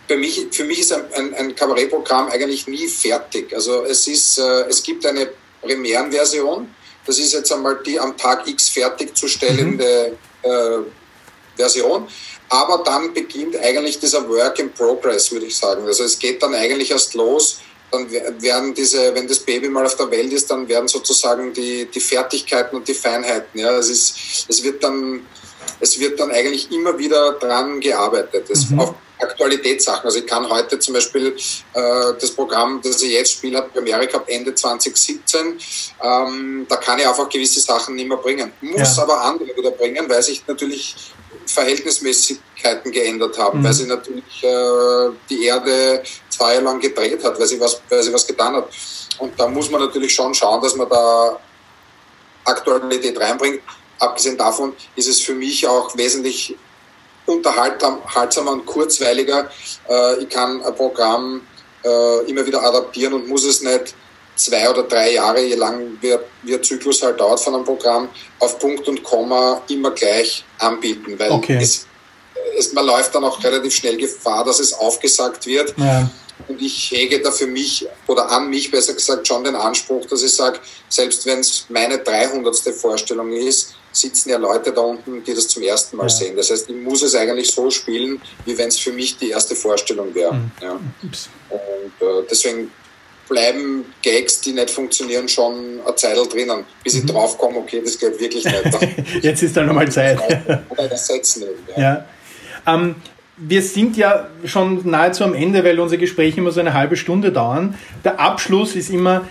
bei 0.09 0.17
mich, 0.17 0.47
für 0.51 0.65
mich 0.65 0.79
ist 0.79 0.91
ein, 0.91 1.03
ein, 1.13 1.33
ein 1.35 1.55
Kabarettprogramm 1.55 2.29
eigentlich 2.29 2.67
nie 2.67 2.87
fertig. 2.87 3.53
Also 3.53 3.83
es, 3.85 4.07
ist, 4.07 4.39
äh, 4.39 4.65
es 4.67 4.81
gibt 4.81 5.05
eine 5.05 5.29
Premierenversion, 5.61 6.67
das 7.05 7.19
ist 7.19 7.33
jetzt 7.33 7.51
einmal 7.53 7.79
die 7.85 7.99
am 7.99 8.17
Tag 8.17 8.47
X 8.47 8.69
fertigzustellende 8.69 10.17
mhm. 10.43 10.49
äh, 10.49 10.79
Version. 11.55 12.07
Aber 12.49 12.83
dann 12.83 13.13
beginnt 13.13 13.55
eigentlich 13.57 13.99
dieser 13.99 14.27
Work 14.27 14.57
in 14.57 14.73
Progress, 14.73 15.31
würde 15.31 15.45
ich 15.45 15.55
sagen. 15.55 15.85
Also 15.85 16.03
es 16.03 16.17
geht 16.17 16.41
dann 16.41 16.55
eigentlich 16.55 16.89
erst 16.89 17.13
los, 17.13 17.59
dann 17.91 18.09
werden 18.11 18.73
diese, 18.73 19.13
wenn 19.13 19.27
das 19.27 19.39
Baby 19.39 19.69
mal 19.69 19.85
auf 19.85 19.95
der 19.95 20.09
Welt 20.09 20.33
ist, 20.33 20.49
dann 20.49 20.67
werden 20.67 20.87
sozusagen 20.87 21.53
die, 21.53 21.85
die 21.85 21.99
Fertigkeiten 21.99 22.75
und 22.75 22.87
die 22.87 22.93
Feinheiten. 22.95 23.59
Ja, 23.59 23.77
es 23.77 23.89
ist, 23.89 24.45
es 24.47 24.63
wird 24.63 24.83
dann, 24.83 25.27
es 25.79 25.99
wird 25.99 26.19
dann 26.19 26.31
eigentlich 26.31 26.71
immer 26.71 26.97
wieder 26.97 27.33
dran 27.33 27.79
gearbeitet. 27.79 28.49
Es, 28.49 28.69
mhm. 28.69 28.79
Auch 28.79 28.95
Aktualitätssachen. 29.19 30.05
Also 30.05 30.19
ich 30.19 30.27
kann 30.27 30.49
heute 30.49 30.79
zum 30.79 30.93
Beispiel 30.93 31.35
äh, 31.73 32.13
das 32.19 32.31
Programm, 32.31 32.81
das 32.81 33.01
ich 33.01 33.11
jetzt 33.11 33.33
spiele, 33.33 33.57
hat 33.57 33.73
Premiere 33.73 34.07
gehabt 34.07 34.29
Ende 34.29 34.55
2017. 34.55 35.59
Ähm, 36.01 36.65
da 36.69 36.77
kann 36.77 36.99
ich 36.99 37.07
einfach 37.07 37.29
gewisse 37.29 37.59
Sachen 37.59 37.95
nicht 37.95 38.07
mehr 38.07 38.17
bringen. 38.17 38.51
Muss 38.61 38.95
ja. 38.95 39.03
aber 39.03 39.21
andere 39.21 39.55
wieder 39.55 39.71
bringen, 39.71 40.09
weil 40.09 40.23
sich 40.23 40.43
natürlich 40.47 40.95
Verhältnismäßigkeiten 41.45 42.91
geändert 42.91 43.37
haben, 43.37 43.59
mhm. 43.59 43.63
weil 43.63 43.73
sie 43.73 43.85
natürlich 43.85 44.43
äh, 44.43 45.09
die 45.29 45.45
Erde 45.45 46.03
zwei 46.29 46.53
Jahre 46.53 46.65
lang 46.65 46.79
gedreht 46.79 47.23
hat, 47.23 47.39
weil 47.39 47.47
sie, 47.47 47.59
was, 47.59 47.81
weil 47.89 48.03
sie 48.03 48.13
was 48.13 48.25
getan 48.25 48.55
hat. 48.55 48.69
Und 49.17 49.37
da 49.37 49.47
muss 49.47 49.69
man 49.69 49.81
natürlich 49.81 50.13
schon 50.13 50.33
schauen, 50.33 50.61
dass 50.61 50.75
man 50.75 50.87
da 50.87 51.39
Aktualität 52.45 53.19
reinbringt. 53.19 53.61
Abgesehen 53.99 54.37
davon 54.37 54.73
ist 54.95 55.09
es 55.09 55.19
für 55.19 55.33
mich 55.33 55.67
auch 55.67 55.95
wesentlich 55.97 56.55
unterhaltsamer 57.29 58.51
und 58.51 58.65
kurzweiliger. 58.65 59.49
Äh, 59.89 60.23
ich 60.23 60.29
kann 60.29 60.63
ein 60.63 60.75
Programm 60.75 61.41
äh, 61.83 62.29
immer 62.29 62.45
wieder 62.45 62.61
adaptieren 62.63 63.13
und 63.13 63.27
muss 63.27 63.45
es 63.45 63.61
nicht 63.61 63.93
zwei 64.35 64.69
oder 64.69 64.83
drei 64.83 65.13
Jahre, 65.13 65.41
je 65.41 65.55
lang 65.55 65.97
wir, 66.01 66.23
wir 66.43 66.61
Zyklus 66.61 67.03
halt 67.03 67.19
dauert 67.19 67.39
von 67.39 67.55
einem 67.55 67.65
Programm, 67.65 68.09
auf 68.39 68.57
Punkt 68.57 68.87
und 68.87 69.03
Komma 69.03 69.61
immer 69.69 69.91
gleich 69.91 70.45
anbieten, 70.59 71.19
weil 71.19 71.31
okay. 71.31 71.59
es, 71.61 71.85
es, 72.57 72.73
man 72.73 72.85
läuft 72.85 73.13
dann 73.13 73.23
auch 73.25 73.43
relativ 73.43 73.75
schnell 73.75 73.97
Gefahr, 73.97 74.45
dass 74.45 74.59
es 74.59 74.73
aufgesagt 74.73 75.45
wird. 75.45 75.73
Ja. 75.77 76.09
Und 76.47 76.61
ich 76.61 76.91
hege 76.91 77.21
da 77.21 77.31
für 77.31 77.47
mich 77.47 77.85
oder 78.07 78.29
an 78.31 78.49
mich 78.49 78.71
besser 78.71 78.93
gesagt 78.93 79.27
schon 79.27 79.43
den 79.43 79.55
Anspruch, 79.55 80.05
dass 80.05 80.23
ich 80.23 80.33
sage, 80.33 80.59
selbst 80.87 81.25
wenn 81.25 81.39
es 81.39 81.65
meine 81.67 81.97
300. 81.99 82.55
Vorstellung 82.73 83.33
ist, 83.33 83.75
sitzen 83.99 84.29
ja 84.29 84.37
Leute 84.37 84.71
da 84.71 84.81
unten, 84.81 85.23
die 85.23 85.33
das 85.33 85.47
zum 85.47 85.63
ersten 85.63 85.97
Mal 85.97 86.03
ja. 86.03 86.09
sehen. 86.09 86.35
Das 86.35 86.49
heißt, 86.49 86.69
ich 86.69 86.75
muss 86.75 87.01
es 87.03 87.15
eigentlich 87.15 87.51
so 87.51 87.69
spielen, 87.69 88.21
wie 88.45 88.57
wenn 88.57 88.67
es 88.67 88.79
für 88.79 88.91
mich 88.91 89.17
die 89.17 89.29
erste 89.29 89.55
Vorstellung 89.55 90.13
wäre. 90.13 90.33
Mhm. 90.33 90.51
Ja. 90.61 90.71
Und 90.71 92.07
äh, 92.07 92.25
deswegen 92.29 92.71
bleiben 93.27 93.85
Gags, 94.01 94.41
die 94.41 94.53
nicht 94.53 94.71
funktionieren, 94.71 95.29
schon 95.29 95.79
eine 95.85 95.95
Zeit 95.95 96.17
drinnen, 96.33 96.65
bis 96.83 96.95
ich 96.95 97.03
mhm. 97.03 97.07
draufkomme, 97.07 97.59
okay, 97.59 97.81
das 97.83 97.97
geht 97.97 98.19
wirklich 98.19 98.43
nicht. 98.43 99.21
Jetzt 99.21 99.43
ist 99.43 99.55
dann 99.55 99.67
nochmal 99.67 99.89
Zeit. 99.91 100.19
Oder 100.69 100.87
das 100.87 101.07
Setzen 101.07 101.43
ja. 101.75 101.81
ja. 101.81 102.05
Ähm, 102.67 102.95
wir 103.37 103.61
sind 103.61 103.95
ja 103.95 104.27
schon 104.43 104.89
nahezu 104.89 105.23
am 105.23 105.33
Ende, 105.33 105.63
weil 105.63 105.79
unsere 105.79 105.99
Gespräche 105.99 106.41
immer 106.41 106.51
so 106.51 106.59
eine 106.59 106.73
halbe 106.73 106.97
Stunde 106.97 107.31
dauern. 107.31 107.77
Der 108.03 108.19
Abschluss 108.19 108.75
ist 108.75 108.89
immer, 108.89 109.27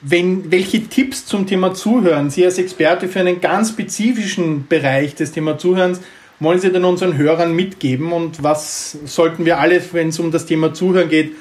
wenn, 0.00 0.50
welche 0.50 0.88
Tipps 0.88 1.26
zum 1.26 1.46
Thema 1.46 1.74
Zuhören 1.74 2.30
Sie 2.30 2.44
als 2.44 2.58
Experte 2.58 3.08
für 3.08 3.20
einen 3.20 3.40
ganz 3.40 3.70
spezifischen 3.70 4.66
Bereich 4.66 5.14
des 5.14 5.32
Thema 5.32 5.58
Zuhörens 5.58 6.00
wollen 6.38 6.58
Sie 6.58 6.72
denn 6.72 6.84
unseren 6.84 7.16
Hörern 7.18 7.54
mitgeben 7.54 8.12
und 8.12 8.42
was 8.42 8.96
sollten 9.04 9.44
wir 9.44 9.58
alle, 9.58 9.82
wenn 9.92 10.08
es 10.08 10.18
um 10.18 10.30
das 10.30 10.46
Thema 10.46 10.72
Zuhören 10.72 11.08
geht, 11.08 11.36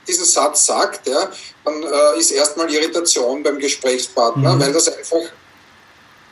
diesen 0.07 0.25
Satz 0.25 0.65
sagt, 0.65 1.07
ja, 1.07 1.31
dann 1.65 1.83
äh, 1.83 2.19
ist 2.19 2.31
erstmal 2.31 2.71
Irritation 2.73 3.43
beim 3.43 3.59
Gesprächspartner, 3.59 4.55
mhm. 4.55 4.59
weil 4.59 4.73
das 4.73 4.87
einfach 4.87 5.21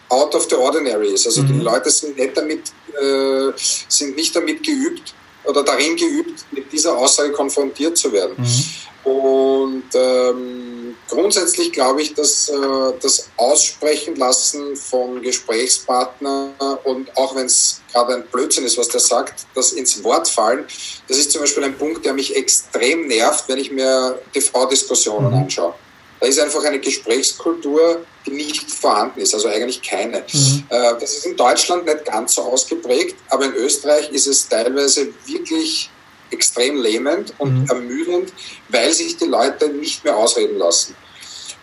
out 0.09 0.33
of 0.35 0.47
the 0.49 0.55
ordinary 0.55 1.13
ist. 1.13 1.25
Also 1.25 1.43
die 1.43 1.53
mhm. 1.53 1.61
Leute 1.61 1.89
sind 1.89 2.17
nicht 2.17 2.35
damit, 2.35 2.71
äh, 2.99 3.51
sind 3.87 4.15
nicht 4.15 4.35
damit 4.35 4.63
geübt 4.63 5.13
oder 5.47 5.63
darin 5.63 5.95
geübt, 5.95 6.45
mit 6.51 6.71
dieser 6.71 6.97
Aussage 6.97 7.31
konfrontiert 7.31 7.97
zu 7.97 8.11
werden. 8.11 8.35
Mhm. 8.37 9.11
Und 9.11 9.83
ähm, 9.93 10.95
grundsätzlich 11.07 11.71
glaube 11.71 12.01
ich, 12.01 12.13
dass 12.13 12.49
äh, 12.49 12.55
das 13.01 13.29
Aussprechen 13.37 14.17
lassen 14.17 14.75
von 14.75 15.21
Gesprächspartner 15.21 16.49
und 16.83 17.15
auch 17.15 17.33
wenn 17.35 17.45
es 17.45 17.81
gerade 17.91 18.15
ein 18.15 18.27
Blödsinn 18.27 18.65
ist, 18.65 18.77
was 18.77 18.89
der 18.89 18.99
sagt, 18.99 19.45
das 19.55 19.71
ins 19.71 20.03
Wort 20.03 20.27
fallen, 20.27 20.65
das 21.07 21.17
ist 21.17 21.31
zum 21.31 21.41
Beispiel 21.41 21.63
ein 21.63 21.77
Punkt, 21.77 22.05
der 22.05 22.13
mich 22.13 22.35
extrem 22.35 23.07
nervt, 23.07 23.45
wenn 23.47 23.59
ich 23.59 23.71
mir 23.71 24.19
TV-Diskussionen 24.33 25.31
mhm. 25.31 25.43
anschaue. 25.43 25.73
Da 26.19 26.27
ist 26.27 26.39
einfach 26.39 26.63
eine 26.63 26.79
Gesprächskultur, 26.79 28.01
die 28.27 28.33
nicht 28.33 28.69
vorhanden 28.69 29.19
ist, 29.19 29.33
also 29.33 29.47
eigentlich 29.47 29.81
keine. 29.81 30.23
Mhm. 30.31 30.63
Äh, 30.69 30.93
das 30.99 31.17
ist 31.17 31.25
in 31.25 31.35
Deutschland 31.35 31.85
nicht 31.85 32.05
ganz 32.05 32.35
so 32.35 32.43
ausgeprägt, 32.43 33.15
aber 33.29 33.45
in 33.45 33.53
Österreich 33.53 34.09
ist 34.11 34.27
es 34.27 34.47
teilweise 34.47 35.07
wirklich 35.25 35.89
extrem 36.29 36.77
lähmend 36.77 37.33
und 37.37 37.63
mhm. 37.63 37.69
ermüdend, 37.69 38.33
weil 38.69 38.93
sich 38.93 39.17
die 39.17 39.25
Leute 39.25 39.69
nicht 39.69 40.03
mehr 40.03 40.17
ausreden 40.17 40.57
lassen. 40.57 40.95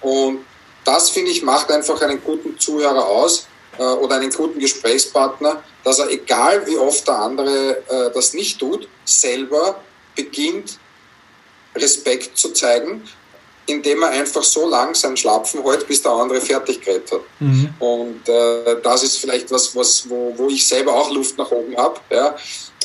Und 0.00 0.44
das, 0.84 1.10
finde 1.10 1.30
ich, 1.30 1.42
macht 1.42 1.70
einfach 1.70 2.00
einen 2.02 2.22
guten 2.22 2.58
Zuhörer 2.58 3.06
aus 3.06 3.46
äh, 3.78 3.82
oder 3.82 4.16
einen 4.16 4.30
guten 4.30 4.58
Gesprächspartner, 4.58 5.62
dass 5.82 5.98
er, 5.98 6.10
egal 6.10 6.66
wie 6.66 6.76
oft 6.76 7.06
der 7.06 7.18
andere 7.18 7.78
äh, 7.88 8.10
das 8.14 8.32
nicht 8.34 8.58
tut, 8.58 8.88
selber 9.04 9.80
beginnt, 10.14 10.78
Respekt 11.74 12.38
zu 12.38 12.52
zeigen, 12.52 13.02
indem 13.66 14.02
er 14.02 14.10
einfach 14.10 14.42
so 14.42 14.68
lang 14.68 14.94
sein 14.94 15.16
Schlapfen 15.16 15.62
hält, 15.62 15.86
bis 15.86 16.02
der 16.02 16.12
andere 16.12 16.40
fertig 16.40 16.80
geredet 16.80 17.12
hat. 17.12 17.20
Mhm. 17.40 17.74
Und 17.78 18.28
äh, 18.28 18.76
das 18.82 19.02
ist 19.02 19.16
vielleicht 19.18 19.50
was, 19.50 19.74
was 19.74 20.08
wo, 20.08 20.34
wo 20.36 20.48
ich 20.48 20.66
selber 20.66 20.92
auch 20.94 21.10
Luft 21.10 21.38
nach 21.38 21.50
oben 21.50 21.76
habe. 21.76 22.00
Ja 22.10 22.34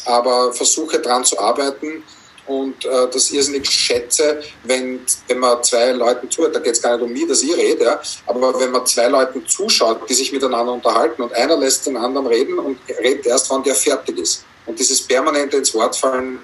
aber 0.05 0.53
versuche 0.53 0.99
daran 0.99 1.23
zu 1.23 1.39
arbeiten 1.39 2.03
und 2.47 2.83
äh, 2.85 3.07
das 3.11 3.31
irrsinnig 3.31 3.69
schätze, 3.69 4.41
wenn, 4.63 5.01
wenn 5.27 5.39
man 5.39 5.63
zwei 5.63 5.91
Leuten 5.91 6.29
zuhört, 6.31 6.55
da 6.55 6.59
geht 6.59 6.73
es 6.73 6.81
gar 6.81 6.95
nicht 6.95 7.05
um 7.05 7.11
mich, 7.11 7.27
dass 7.27 7.43
ich 7.43 7.55
rede, 7.55 7.83
ja, 7.83 8.01
aber 8.25 8.59
wenn 8.59 8.71
man 8.71 8.85
zwei 8.85 9.07
Leuten 9.07 9.45
zuschaut, 9.47 10.09
die 10.09 10.13
sich 10.15 10.31
miteinander 10.31 10.73
unterhalten 10.73 11.21
und 11.21 11.33
einer 11.33 11.57
lässt 11.57 11.85
den 11.85 11.97
anderen 11.97 12.27
reden 12.27 12.57
und 12.57 12.79
redet 13.01 13.27
erst, 13.27 13.49
wann 13.51 13.63
der 13.63 13.75
fertig 13.75 14.17
ist. 14.17 14.43
Und 14.65 14.79
dieses 14.79 15.01
permanente 15.01 15.57
ins 15.57 15.73
Wort 15.73 15.95
fallen, 15.95 16.39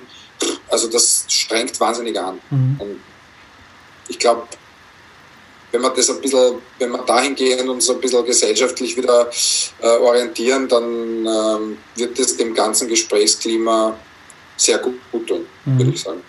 also 0.69 0.88
das 0.88 1.26
strengt 1.28 1.80
wahnsinnig 1.80 2.19
an. 2.19 2.39
Mhm. 2.50 2.76
Und 2.80 3.00
ich 4.07 4.19
glaube, 4.19 4.43
wenn 5.71 5.81
wir 5.81 5.89
das 5.89 6.09
ein 6.09 6.21
bisschen, 6.21 6.55
wenn 6.79 6.91
wir 6.91 6.99
dahin 6.99 7.35
gehen 7.35 7.59
und 7.61 7.69
uns 7.69 7.89
ein 7.89 7.99
bisschen 7.99 8.25
gesellschaftlich 8.25 8.95
wieder 8.95 9.29
äh, 9.81 9.87
orientieren, 9.87 10.67
dann 10.67 11.25
ähm, 11.25 11.77
wird 11.95 12.17
das 12.17 12.37
dem 12.37 12.53
ganzen 12.53 12.87
Gesprächsklima 12.87 13.97
sehr 14.55 14.77
gut, 14.77 14.95
gut 15.11 15.27
tun, 15.27 15.45
mhm. 15.65 15.77
würde 15.77 15.91
ich 15.91 16.01
sagen. 16.01 16.21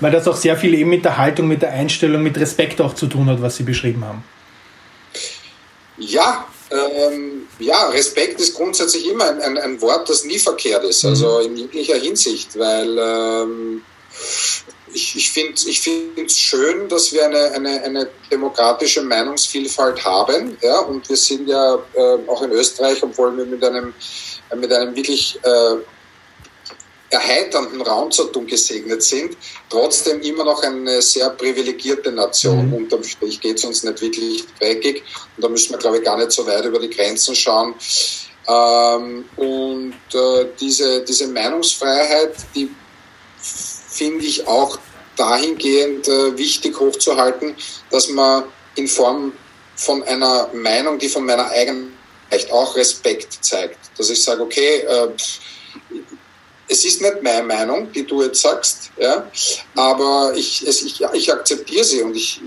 Weil 0.00 0.12
das 0.12 0.28
auch 0.28 0.36
sehr 0.36 0.56
viel 0.56 0.74
eben 0.74 0.90
mit 0.90 1.04
der 1.04 1.16
Haltung, 1.16 1.48
mit 1.48 1.62
der 1.62 1.72
Einstellung, 1.72 2.22
mit 2.22 2.38
Respekt 2.38 2.80
auch 2.80 2.94
zu 2.94 3.06
tun 3.06 3.28
hat, 3.30 3.40
was 3.40 3.56
Sie 3.56 3.62
beschrieben 3.62 4.04
haben. 4.04 4.22
Ja, 5.96 6.46
ähm, 6.70 7.46
ja, 7.58 7.88
Respekt 7.88 8.40
ist 8.40 8.54
grundsätzlich 8.54 9.08
immer 9.08 9.30
ein, 9.30 9.40
ein, 9.40 9.56
ein, 9.56 9.80
Wort, 9.80 10.08
das 10.10 10.24
nie 10.24 10.38
verkehrt 10.38 10.84
ist, 10.84 11.04
mhm. 11.04 11.10
also 11.10 11.38
in 11.38 11.56
jeglicher 11.56 11.96
Hinsicht, 11.96 12.58
weil 12.58 12.98
ähm, 12.98 13.82
ich, 14.96 15.14
ich 15.16 15.30
finde 15.30 16.24
es 16.24 16.38
schön, 16.38 16.88
dass 16.88 17.12
wir 17.12 17.26
eine, 17.26 17.52
eine, 17.52 17.82
eine 17.82 18.08
demokratische 18.32 19.02
Meinungsvielfalt 19.02 20.02
haben. 20.04 20.56
Ja? 20.62 20.78
Und 20.80 21.08
wir 21.08 21.16
sind 21.16 21.48
ja 21.48 21.74
äh, 21.94 22.18
auch 22.26 22.42
in 22.42 22.50
Österreich, 22.50 23.02
obwohl 23.02 23.36
wir 23.36 23.44
mit 23.44 23.62
einem, 23.62 23.92
mit 24.54 24.72
einem 24.72 24.96
wirklich 24.96 25.38
äh, 25.42 25.76
erheiternden 27.10 27.82
Raumzeitung 27.82 28.46
gesegnet 28.46 29.02
sind, 29.02 29.36
trotzdem 29.68 30.20
immer 30.22 30.44
noch 30.44 30.62
eine 30.62 31.00
sehr 31.02 31.30
privilegierte 31.30 32.10
Nation. 32.10 32.68
Mhm. 32.68 32.74
Unterm 32.74 33.04
Strich 33.04 33.40
geht 33.40 33.58
es 33.58 33.64
uns 33.64 33.84
nicht 33.84 34.00
wirklich 34.00 34.44
dreckig 34.58 35.04
und 35.36 35.44
da 35.44 35.48
müssen 35.48 35.72
wir, 35.72 35.78
glaube 35.78 35.98
ich, 35.98 36.04
gar 36.04 36.16
nicht 36.16 36.32
so 36.32 36.46
weit 36.46 36.64
über 36.64 36.80
die 36.80 36.90
Grenzen 36.90 37.34
schauen. 37.34 37.74
Ähm, 38.48 39.24
und 39.36 39.94
äh, 40.14 40.46
diese, 40.58 41.04
diese 41.04 41.28
Meinungsfreiheit, 41.28 42.34
die 42.54 42.70
finde 43.96 44.24
ich 44.24 44.46
auch 44.46 44.78
dahingehend 45.16 46.08
äh, 46.08 46.36
wichtig 46.36 46.78
hochzuhalten, 46.78 47.54
dass 47.90 48.08
man 48.08 48.44
in 48.76 48.88
Form 48.88 49.32
von 49.76 50.02
einer 50.04 50.48
Meinung, 50.52 50.98
die 50.98 51.08
von 51.08 51.24
meiner 51.24 51.48
eigenen 51.50 51.92
vielleicht 52.28 52.52
auch 52.52 52.76
Respekt 52.76 53.38
zeigt. 53.40 53.78
Dass 53.96 54.10
ich 54.10 54.22
sage, 54.22 54.42
okay, 54.42 54.80
äh, 54.80 55.08
es 56.68 56.84
ist 56.84 57.00
nicht 57.00 57.22
meine 57.22 57.46
Meinung, 57.46 57.92
die 57.92 58.04
du 58.04 58.22
jetzt 58.22 58.42
sagst, 58.42 58.90
ja, 58.98 59.30
aber 59.74 60.32
ich, 60.34 60.66
es, 60.66 60.82
ich, 60.82 61.00
ich 61.12 61.32
akzeptiere 61.32 61.84
sie 61.84 62.02
und 62.02 62.16
ich 62.16 62.40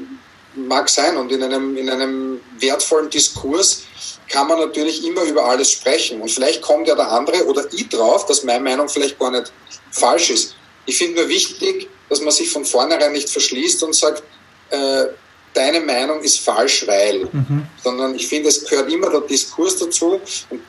mag 0.55 0.89
sein 0.89 1.15
und 1.15 1.31
in 1.31 1.41
einem, 1.41 1.77
in 1.77 1.89
einem 1.89 2.41
wertvollen 2.59 3.09
Diskurs 3.09 3.83
kann 4.27 4.47
man 4.47 4.59
natürlich 4.59 5.05
immer 5.05 5.23
über 5.23 5.45
alles 5.45 5.71
sprechen 5.71 6.21
und 6.21 6.29
vielleicht 6.29 6.61
kommt 6.61 6.87
ja 6.87 6.95
der 6.95 7.09
andere 7.11 7.45
oder 7.45 7.65
ich 7.71 7.87
drauf, 7.87 8.25
dass 8.25 8.43
meine 8.43 8.63
Meinung 8.63 8.89
vielleicht 8.89 9.17
gar 9.17 9.31
nicht 9.31 9.51
falsch 9.91 10.31
ist. 10.31 10.55
Ich 10.89 10.97
finde 10.97 11.21
nur 11.21 11.29
wichtig, 11.29 11.87
dass 12.09 12.19
man 12.21 12.31
sich 12.31 12.49
von 12.49 12.65
vornherein 12.65 13.11
nicht 13.11 13.29
verschließt 13.29 13.83
und 13.83 13.95
sagt, 13.95 14.23
äh, 14.71 15.05
deine 15.53 15.81
Meinung 15.81 16.21
ist 16.21 16.39
falsch, 16.39 16.85
weil, 16.87 17.29
mhm. 17.31 17.67
sondern 17.83 18.15
ich 18.15 18.27
finde, 18.27 18.49
es 18.49 18.65
gehört 18.65 18.91
immer 18.91 19.09
der 19.11 19.21
Diskurs 19.21 19.77
dazu 19.77 20.19
und 20.49 20.61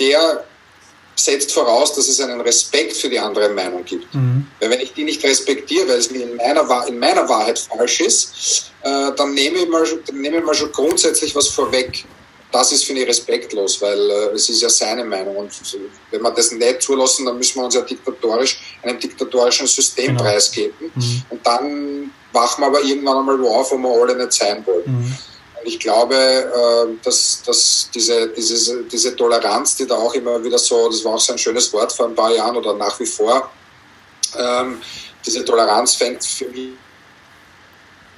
der 0.00 0.44
setzt 1.14 1.52
voraus, 1.52 1.94
dass 1.94 2.08
es 2.08 2.18
einen 2.20 2.40
Respekt 2.40 2.96
für 2.96 3.10
die 3.10 3.18
andere 3.18 3.50
Meinung 3.50 3.84
gibt. 3.84 4.14
Mhm. 4.14 4.46
Weil 4.58 4.70
wenn 4.70 4.80
ich 4.80 4.94
die 4.94 5.04
nicht 5.04 5.22
respektiere, 5.22 5.86
weil 5.88 5.98
es 5.98 6.10
mir 6.10 6.22
in 6.22 6.36
meiner, 6.36 6.86
in 6.88 6.98
meiner 6.98 7.28
Wahrheit 7.28 7.58
falsch 7.58 8.00
ist, 8.00 8.72
äh, 8.82 9.12
dann 9.14 9.34
nehme 9.34 9.58
ich, 9.58 9.68
mal, 9.68 9.84
dann 10.06 10.18
nehme 10.18 10.38
ich 10.38 10.44
mal 10.44 10.54
schon 10.54 10.72
grundsätzlich 10.72 11.34
was 11.34 11.48
vorweg. 11.48 12.04
Das 12.52 12.70
ist, 12.70 12.84
finde 12.84 13.02
ich, 13.02 13.08
respektlos, 13.08 13.80
weil 13.80 13.98
äh, 14.10 14.34
es 14.34 14.48
ist 14.50 14.60
ja 14.60 14.68
seine 14.68 15.04
Meinung. 15.04 15.36
Und 15.36 15.50
wenn 16.10 16.20
wir 16.20 16.30
das 16.30 16.52
nicht 16.52 16.82
zulassen, 16.82 17.24
dann 17.24 17.38
müssen 17.38 17.58
wir 17.58 17.64
uns 17.64 17.74
ja 17.74 17.80
diktatorisch, 17.80 18.60
einem 18.82 19.00
diktatorischen 19.00 19.66
System 19.66 20.08
genau. 20.08 20.22
preisgeben. 20.22 20.92
Mhm. 20.94 21.22
Und 21.30 21.46
dann 21.46 22.12
wachen 22.32 22.60
wir 22.60 22.66
aber 22.66 22.82
irgendwann 22.82 23.18
einmal 23.18 23.40
wo 23.40 23.48
auf, 23.48 23.72
wo 23.72 23.78
wir 23.78 24.02
alle 24.02 24.16
nicht 24.16 24.32
sein 24.32 24.64
wollen. 24.66 24.84
Mhm. 24.86 25.16
Ich 25.64 25.78
glaube, 25.78 26.14
äh, 26.14 27.04
dass, 27.04 27.42
dass 27.46 27.88
diese, 27.94 28.28
diese, 28.28 28.82
diese 28.84 29.16
Toleranz, 29.16 29.76
die 29.76 29.86
da 29.86 29.94
auch 29.94 30.12
immer 30.14 30.42
wieder 30.44 30.58
so, 30.58 30.90
das 30.90 31.04
war 31.04 31.14
auch 31.14 31.20
so 31.20 31.32
ein 31.32 31.38
schönes 31.38 31.72
Wort 31.72 31.92
vor 31.92 32.06
ein 32.06 32.14
paar 32.14 32.34
Jahren 32.34 32.56
oder 32.56 32.74
nach 32.74 32.98
wie 33.00 33.06
vor, 33.06 33.50
ähm, 34.36 34.80
diese 35.24 35.44
Toleranz 35.44 35.94
fängt 35.94 36.24
für 36.24 36.48
mich 36.48 36.70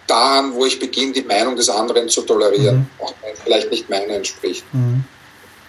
da 0.06 0.38
an, 0.38 0.54
wo 0.54 0.66
ich 0.66 0.78
beginne, 0.78 1.12
die 1.12 1.22
Meinung 1.22 1.56
des 1.56 1.68
anderen 1.68 2.08
zu 2.08 2.22
tolerieren, 2.22 2.76
mhm. 2.76 3.04
auch 3.04 3.14
wenn 3.22 3.36
vielleicht 3.36 3.70
nicht 3.70 3.88
meine 3.88 4.14
entspricht. 4.14 4.64
Mhm. 4.72 5.04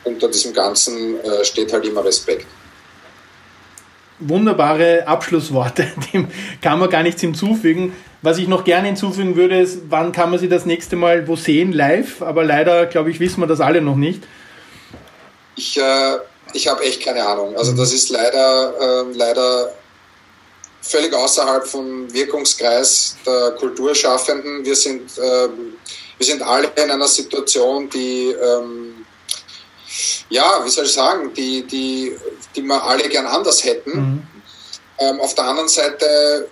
Unter 0.03 0.27
diesem 0.27 0.53
Ganzen 0.53 1.19
äh, 1.21 1.43
steht 1.43 1.73
halt 1.73 1.85
immer 1.85 2.03
Respekt. 2.03 2.45
Wunderbare 4.19 5.07
Abschlussworte, 5.07 5.87
dem 6.13 6.27
kann 6.61 6.79
man 6.79 6.89
gar 6.89 7.03
nichts 7.03 7.21
hinzufügen. 7.21 7.93
Was 8.21 8.37
ich 8.37 8.47
noch 8.47 8.63
gerne 8.63 8.87
hinzufügen 8.87 9.35
würde, 9.35 9.59
ist, 9.59 9.81
wann 9.89 10.11
kann 10.11 10.31
man 10.31 10.39
sie 10.39 10.49
das 10.49 10.65
nächste 10.65 10.95
Mal 10.95 11.27
wo 11.27 11.35
sehen, 11.35 11.73
live? 11.73 12.21
Aber 12.21 12.43
leider, 12.43 12.85
glaube 12.87 13.11
ich, 13.11 13.19
wissen 13.19 13.39
wir 13.41 13.47
das 13.47 13.59
alle 13.59 13.81
noch 13.81 13.95
nicht. 13.95 14.23
Ich, 15.55 15.77
äh, 15.77 16.17
ich 16.53 16.67
habe 16.67 16.83
echt 16.83 17.03
keine 17.03 17.25
Ahnung. 17.25 17.55
Also 17.55 17.73
das 17.73 17.93
ist 17.93 18.09
leider, 18.09 18.73
äh, 18.79 19.17
leider 19.17 19.71
völlig 20.87 21.13
außerhalb 21.13 21.65
vom 21.65 22.11
Wirkungskreis 22.13 23.17
der 23.25 23.51
Kulturschaffenden. 23.51 24.63
Wir 24.63 24.75
sind, 24.75 25.17
äh, 25.17 25.49
wir 26.17 26.25
sind 26.25 26.41
alle 26.41 26.71
in 26.75 26.91
einer 26.91 27.07
Situation, 27.07 27.89
die, 27.89 28.27
ähm, 28.29 29.05
ja, 30.29 30.63
wie 30.63 30.69
soll 30.69 30.85
ich 30.85 30.93
sagen, 30.93 31.33
die, 31.33 31.63
die, 31.63 32.15
die 32.55 32.61
wir 32.61 32.83
alle 32.83 33.09
gern 33.09 33.25
anders 33.25 33.63
hätten. 33.63 33.91
Mhm. 33.91 34.27
Ähm, 34.99 35.19
auf 35.19 35.33
der 35.35 35.45
anderen 35.45 35.69
Seite 35.69 36.49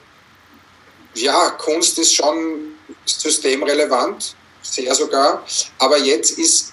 ja, 1.16 1.52
Kunst 1.52 2.00
ist 2.00 2.16
schon 2.16 2.74
systemrelevant, 3.06 4.36
sehr 4.62 4.94
sogar. 4.96 5.46
Aber 5.78 5.98
jetzt 6.00 6.40
ist 6.40 6.73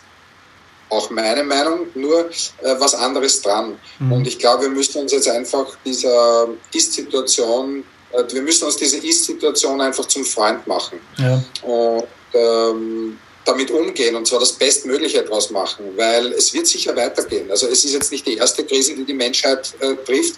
auch 0.91 1.11
meine 1.11 1.45
Meinung 1.45 1.87
nur 1.95 2.29
äh, 2.29 2.75
was 2.79 2.95
anderes 2.95 3.41
dran. 3.41 3.79
Mhm. 3.99 4.13
Und 4.13 4.27
ich 4.27 4.39
glaube, 4.39 4.65
wir 4.65 4.71
müssen 4.71 5.01
uns 5.01 5.13
jetzt 5.13 5.29
einfach 5.29 5.67
dieser 5.85 6.49
Ist-Situation, 6.75 7.85
äh, 8.13 8.25
wir 8.33 8.43
müssen 8.43 8.65
uns 8.65 8.77
diese 8.77 8.99
Ist-Situation 8.99 9.81
einfach 9.81 10.07
zum 10.07 10.25
Freund 10.25 10.67
machen. 10.67 11.01
Ja. 11.19 11.43
Und 11.63 12.05
ähm, 12.35 13.19
damit 13.45 13.71
umgehen 13.71 14.15
und 14.15 14.27
zwar 14.27 14.41
das 14.41 14.53
Bestmögliche 14.53 15.23
daraus 15.23 15.51
machen, 15.51 15.87
weil 15.97 16.33
es 16.33 16.53
wird 16.53 16.67
sicher 16.67 16.95
weitergehen. 16.95 17.51
Also 17.51 17.67
es 17.67 17.85
ist 17.85 17.93
jetzt 17.93 18.13
nicht 18.13 18.27
die 18.27 18.37
erste 18.37 18.65
Krise, 18.65 18.95
die 18.95 19.05
die 19.05 19.15
Menschheit 19.15 19.73
äh, 19.81 19.95
trifft. 20.05 20.35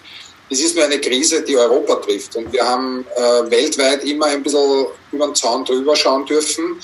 Es 0.49 0.61
ist 0.61 0.77
nur 0.77 0.85
eine 0.85 1.01
Krise, 1.01 1.43
die 1.43 1.57
Europa 1.57 1.97
trifft. 1.97 2.37
Und 2.37 2.53
wir 2.53 2.65
haben 2.65 3.05
äh, 3.17 3.51
weltweit 3.51 4.05
immer 4.05 4.27
ein 4.27 4.43
bisschen 4.43 4.87
über 5.11 5.27
den 5.27 5.35
Zaun 5.35 5.65
drüber 5.65 5.97
schauen 5.97 6.27
dürfen 6.27 6.79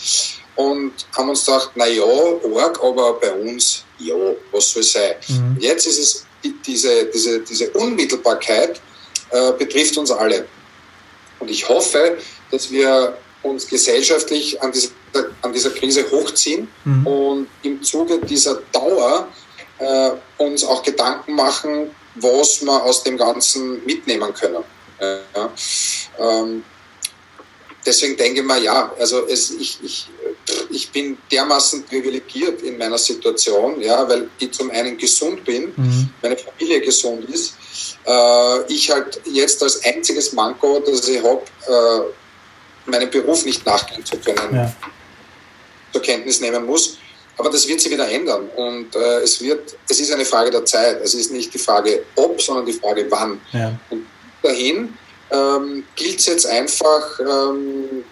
und 0.58 0.92
haben 1.16 1.28
uns 1.28 1.46
gedacht, 1.46 1.70
na 1.76 1.86
ja, 1.86 2.02
arg, 2.02 2.82
aber 2.82 3.12
bei 3.20 3.32
uns, 3.32 3.84
ja, 4.00 4.16
was 4.50 4.72
soll 4.72 4.82
sein. 4.82 5.14
Mhm. 5.28 5.56
Jetzt 5.60 5.86
ist 5.86 5.98
es, 5.98 6.26
diese, 6.66 7.06
diese, 7.06 7.40
diese 7.40 7.70
Unmittelbarkeit 7.70 8.80
äh, 9.30 9.52
betrifft 9.52 9.96
uns 9.96 10.10
alle. 10.10 10.46
Und 11.38 11.48
ich 11.48 11.68
hoffe, 11.68 12.18
dass 12.50 12.72
wir 12.72 13.16
uns 13.44 13.68
gesellschaftlich 13.68 14.60
an 14.60 14.72
dieser, 14.72 14.90
an 15.42 15.52
dieser 15.52 15.70
Krise 15.70 16.10
hochziehen 16.10 16.66
mhm. 16.84 17.06
und 17.06 17.48
im 17.62 17.80
Zuge 17.80 18.18
dieser 18.18 18.56
Dauer 18.72 19.28
äh, 19.78 20.10
uns 20.38 20.64
auch 20.64 20.82
Gedanken 20.82 21.36
machen, 21.36 21.94
was 22.16 22.62
wir 22.62 22.82
aus 22.82 23.04
dem 23.04 23.16
Ganzen 23.16 23.84
mitnehmen 23.86 24.34
können. 24.34 24.64
Ja. 25.00 25.52
Ähm, 26.18 26.64
deswegen 27.86 28.16
denke 28.16 28.40
ich 28.40 28.46
mir, 28.46 28.58
ja, 28.58 28.92
also 28.98 29.26
es, 29.26 29.50
ich, 29.50 29.78
ich, 29.82 30.08
ich 30.70 30.90
bin 30.90 31.18
dermaßen 31.30 31.84
privilegiert 31.84 32.62
in 32.62 32.78
meiner 32.78 32.98
Situation, 32.98 33.80
ja, 33.80 34.08
weil 34.08 34.28
ich 34.38 34.52
zum 34.52 34.70
einen 34.70 34.96
gesund 34.96 35.44
bin, 35.44 35.72
mhm. 35.76 36.10
meine 36.22 36.36
Familie 36.36 36.80
gesund 36.80 37.28
ist, 37.30 37.54
äh, 38.06 38.72
ich 38.72 38.90
halt 38.90 39.20
jetzt 39.24 39.62
als 39.62 39.84
einziges 39.84 40.32
Manko, 40.32 40.80
das 40.80 41.08
ich 41.08 41.22
habe, 41.22 41.42
äh, 41.66 42.90
meinen 42.90 43.10
Beruf 43.10 43.44
nicht 43.44 43.64
nachgehen 43.66 44.04
zu 44.04 44.16
können, 44.18 44.54
ja. 44.54 44.72
zur 45.92 46.02
Kenntnis 46.02 46.40
nehmen 46.40 46.64
muss. 46.66 46.98
Aber 47.36 47.50
das 47.50 47.68
wird 47.68 47.80
sich 47.80 47.92
wieder 47.92 48.10
ändern 48.10 48.48
und 48.56 48.96
äh, 48.96 49.20
es 49.20 49.40
wird, 49.40 49.76
es 49.88 50.00
ist 50.00 50.12
eine 50.12 50.24
Frage 50.24 50.50
der 50.50 50.64
Zeit. 50.64 51.00
Es 51.02 51.14
ist 51.14 51.30
nicht 51.30 51.54
die 51.54 51.58
Frage 51.58 52.04
ob, 52.16 52.42
sondern 52.42 52.66
die 52.66 52.72
Frage 52.72 53.06
wann. 53.10 53.40
Ja. 53.52 53.78
Und 53.90 54.04
dahin 54.42 54.92
ähm, 55.30 55.84
gilt 55.94 56.18
es 56.18 56.26
jetzt 56.26 56.46
einfach, 56.46 57.20
ähm, 57.20 58.04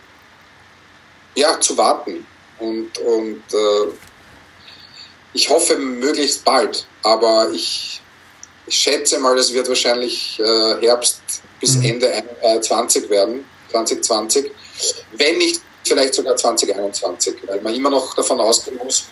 ja, 1.34 1.58
zu 1.60 1.76
warten 1.76 2.24
und, 2.58 2.98
und 2.98 3.42
äh, 3.52 3.92
ich 5.32 5.48
hoffe 5.50 5.76
möglichst 5.76 6.44
bald, 6.44 6.86
aber 7.02 7.50
ich, 7.52 8.00
ich 8.66 8.76
schätze 8.76 9.18
mal, 9.18 9.36
es 9.38 9.52
wird 9.52 9.68
wahrscheinlich 9.68 10.40
äh, 10.40 10.80
Herbst 10.80 11.20
bis 11.60 11.76
mhm. 11.76 11.84
Ende 11.84 12.24
äh, 12.40 12.60
20 12.60 13.10
werden, 13.10 13.44
2020, 13.70 14.50
wenn 15.12 15.38
nicht 15.38 15.60
vielleicht 15.84 16.14
sogar 16.14 16.36
2021, 16.36 17.36
weil 17.46 17.60
man 17.60 17.74
immer 17.74 17.90
noch 17.90 18.14
davon 18.14 18.40
ausgehen 18.40 18.78
muss, 18.82 19.04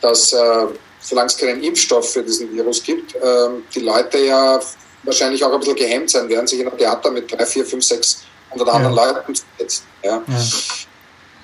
dass 0.00 0.32
äh, 0.32 0.66
solange 1.00 1.26
es 1.26 1.36
keinen 1.36 1.62
Impfstoff 1.62 2.12
für 2.12 2.22
diesen 2.22 2.52
Virus 2.52 2.82
gibt, 2.82 3.14
äh, 3.14 3.48
die 3.74 3.80
Leute 3.80 4.18
ja 4.18 4.60
wahrscheinlich 5.02 5.42
auch 5.44 5.52
ein 5.52 5.60
bisschen 5.60 5.76
gehemmt 5.76 6.10
sein 6.10 6.28
werden, 6.28 6.46
sich 6.46 6.60
in 6.60 6.68
einem 6.68 6.78
Theater 6.78 7.10
mit 7.10 7.30
drei, 7.30 7.46
vier, 7.46 7.64
fünf, 7.64 7.84
sechs 7.84 8.22
hundert 8.50 8.68
anderen 8.68 8.96
ja. 8.96 9.12
Leuten 9.12 9.34
zu 9.34 9.44
setzen. 9.58 9.84
Ja. 10.02 10.22
ja. 10.26 10.44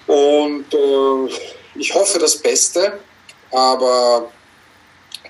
Und 0.06 0.66
äh, 0.72 1.32
ich 1.76 1.94
hoffe 1.94 2.18
das 2.18 2.36
Beste, 2.36 3.00
aber 3.50 4.30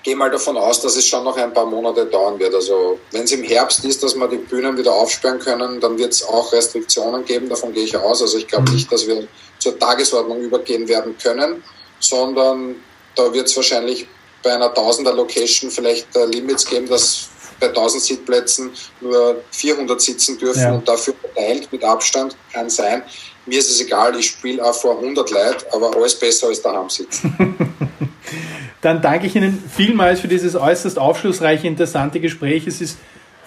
gehe 0.05 0.15
mal 0.15 0.29
davon 0.29 0.55
aus, 0.55 0.81
dass 0.81 0.95
es 0.95 1.07
schon 1.07 1.23
noch 1.23 1.35
ein 1.35 1.51
paar 1.51 1.65
Monate 1.65 2.05
dauern 2.05 2.37
wird. 2.37 2.53
Also 2.53 2.99
wenn 3.11 3.23
es 3.23 3.31
im 3.31 3.43
Herbst 3.43 3.83
ist, 3.85 4.03
dass 4.03 4.15
wir 4.15 4.27
die 4.27 4.37
Bühnen 4.37 4.77
wieder 4.77 4.93
aufsperren 4.93 5.39
können, 5.39 5.79
dann 5.79 5.97
wird 5.97 6.13
es 6.13 6.23
auch 6.23 6.53
Restriktionen 6.53 7.25
geben, 7.25 7.49
davon 7.49 7.73
gehe 7.73 7.85
ich 7.85 7.97
aus. 7.97 8.21
Also 8.21 8.37
ich 8.37 8.47
glaube 8.47 8.69
mhm. 8.69 8.75
nicht, 8.75 8.91
dass 8.91 9.07
wir 9.07 9.27
zur 9.57 9.79
Tagesordnung 9.79 10.41
übergehen 10.41 10.87
werden 10.87 11.17
können, 11.17 11.63
sondern 11.99 12.75
da 13.15 13.33
wird 13.33 13.47
es 13.47 13.55
wahrscheinlich 13.55 14.07
bei 14.43 14.53
einer 14.53 14.71
Tausender 14.71 15.11
Location 15.11 15.71
vielleicht 15.71 16.15
äh, 16.15 16.25
Limits 16.25 16.65
geben, 16.65 16.87
dass 16.87 17.29
bei 17.59 17.67
1000 17.69 18.03
Sitzplätzen 18.03 18.71
nur 19.01 19.41
400 19.51 19.99
sitzen 19.99 20.37
dürfen 20.37 20.61
ja. 20.61 20.73
und 20.73 20.87
dafür 20.87 21.15
verteilt 21.19 21.71
mit 21.71 21.83
Abstand, 21.83 22.35
kann 22.53 22.69
sein. 22.69 23.01
Mir 23.45 23.59
ist 23.59 23.69
es 23.69 23.81
egal, 23.81 24.17
ich 24.17 24.27
spiele 24.27 24.63
auch 24.63 24.73
vor 24.73 24.97
100 24.97 25.29
Leuten, 25.29 25.65
aber 25.71 25.95
alles 25.95 26.17
besser 26.17 26.47
als 26.47 26.61
daheim 26.61 26.89
sitzen. 26.89 27.55
Dann 28.81 29.01
danke 29.01 29.27
ich 29.27 29.35
Ihnen 29.35 29.63
vielmals 29.75 30.19
für 30.19 30.27
dieses 30.27 30.55
äußerst 30.55 30.99
aufschlussreiche, 30.99 31.67
interessante 31.67 32.19
Gespräch. 32.19 32.67
Es 32.67 32.81
ist 32.81 32.97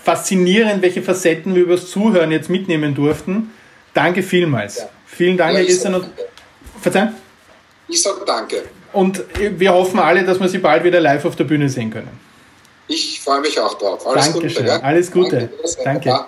faszinierend, 0.03 0.82
welche 0.82 1.03
Facetten 1.03 1.55
wir 1.55 1.62
übers 1.62 1.90
Zuhören 1.90 2.30
jetzt 2.30 2.49
mitnehmen 2.49 2.94
durften. 2.94 3.53
Danke 3.94 4.22
vielmals. 4.22 4.78
Ja. 4.78 4.88
Vielen 5.07 5.36
Dank, 5.36 5.53
ja, 5.53 5.59
Herr 5.59 5.66
Gestern. 5.66 5.94
Und, 5.96 6.11
Verzeihung? 6.80 7.14
Ich 7.88 8.03
sage 8.03 8.20
danke. 8.26 8.62
Und 8.92 9.24
wir 9.34 9.72
hoffen 9.72 9.99
alle, 9.99 10.24
dass 10.24 10.40
wir 10.40 10.49
Sie 10.49 10.59
bald 10.59 10.84
wieder 10.84 11.01
live 11.01 11.24
auf 11.24 11.36
der 11.36 11.44
Bühne 11.44 11.68
sehen 11.68 11.90
können. 11.90 12.20
Ich 12.86 13.20
freue 13.20 13.40
mich 13.40 13.59
auch 13.61 13.74
drauf. 13.78 14.07
Alles 14.07 14.32
Dankeschön. 14.32 14.64
Gute. 14.64 14.82
Alles 14.82 15.11
Gute. 15.11 15.51
Danke. 15.84 16.09
Danke. 16.09 16.26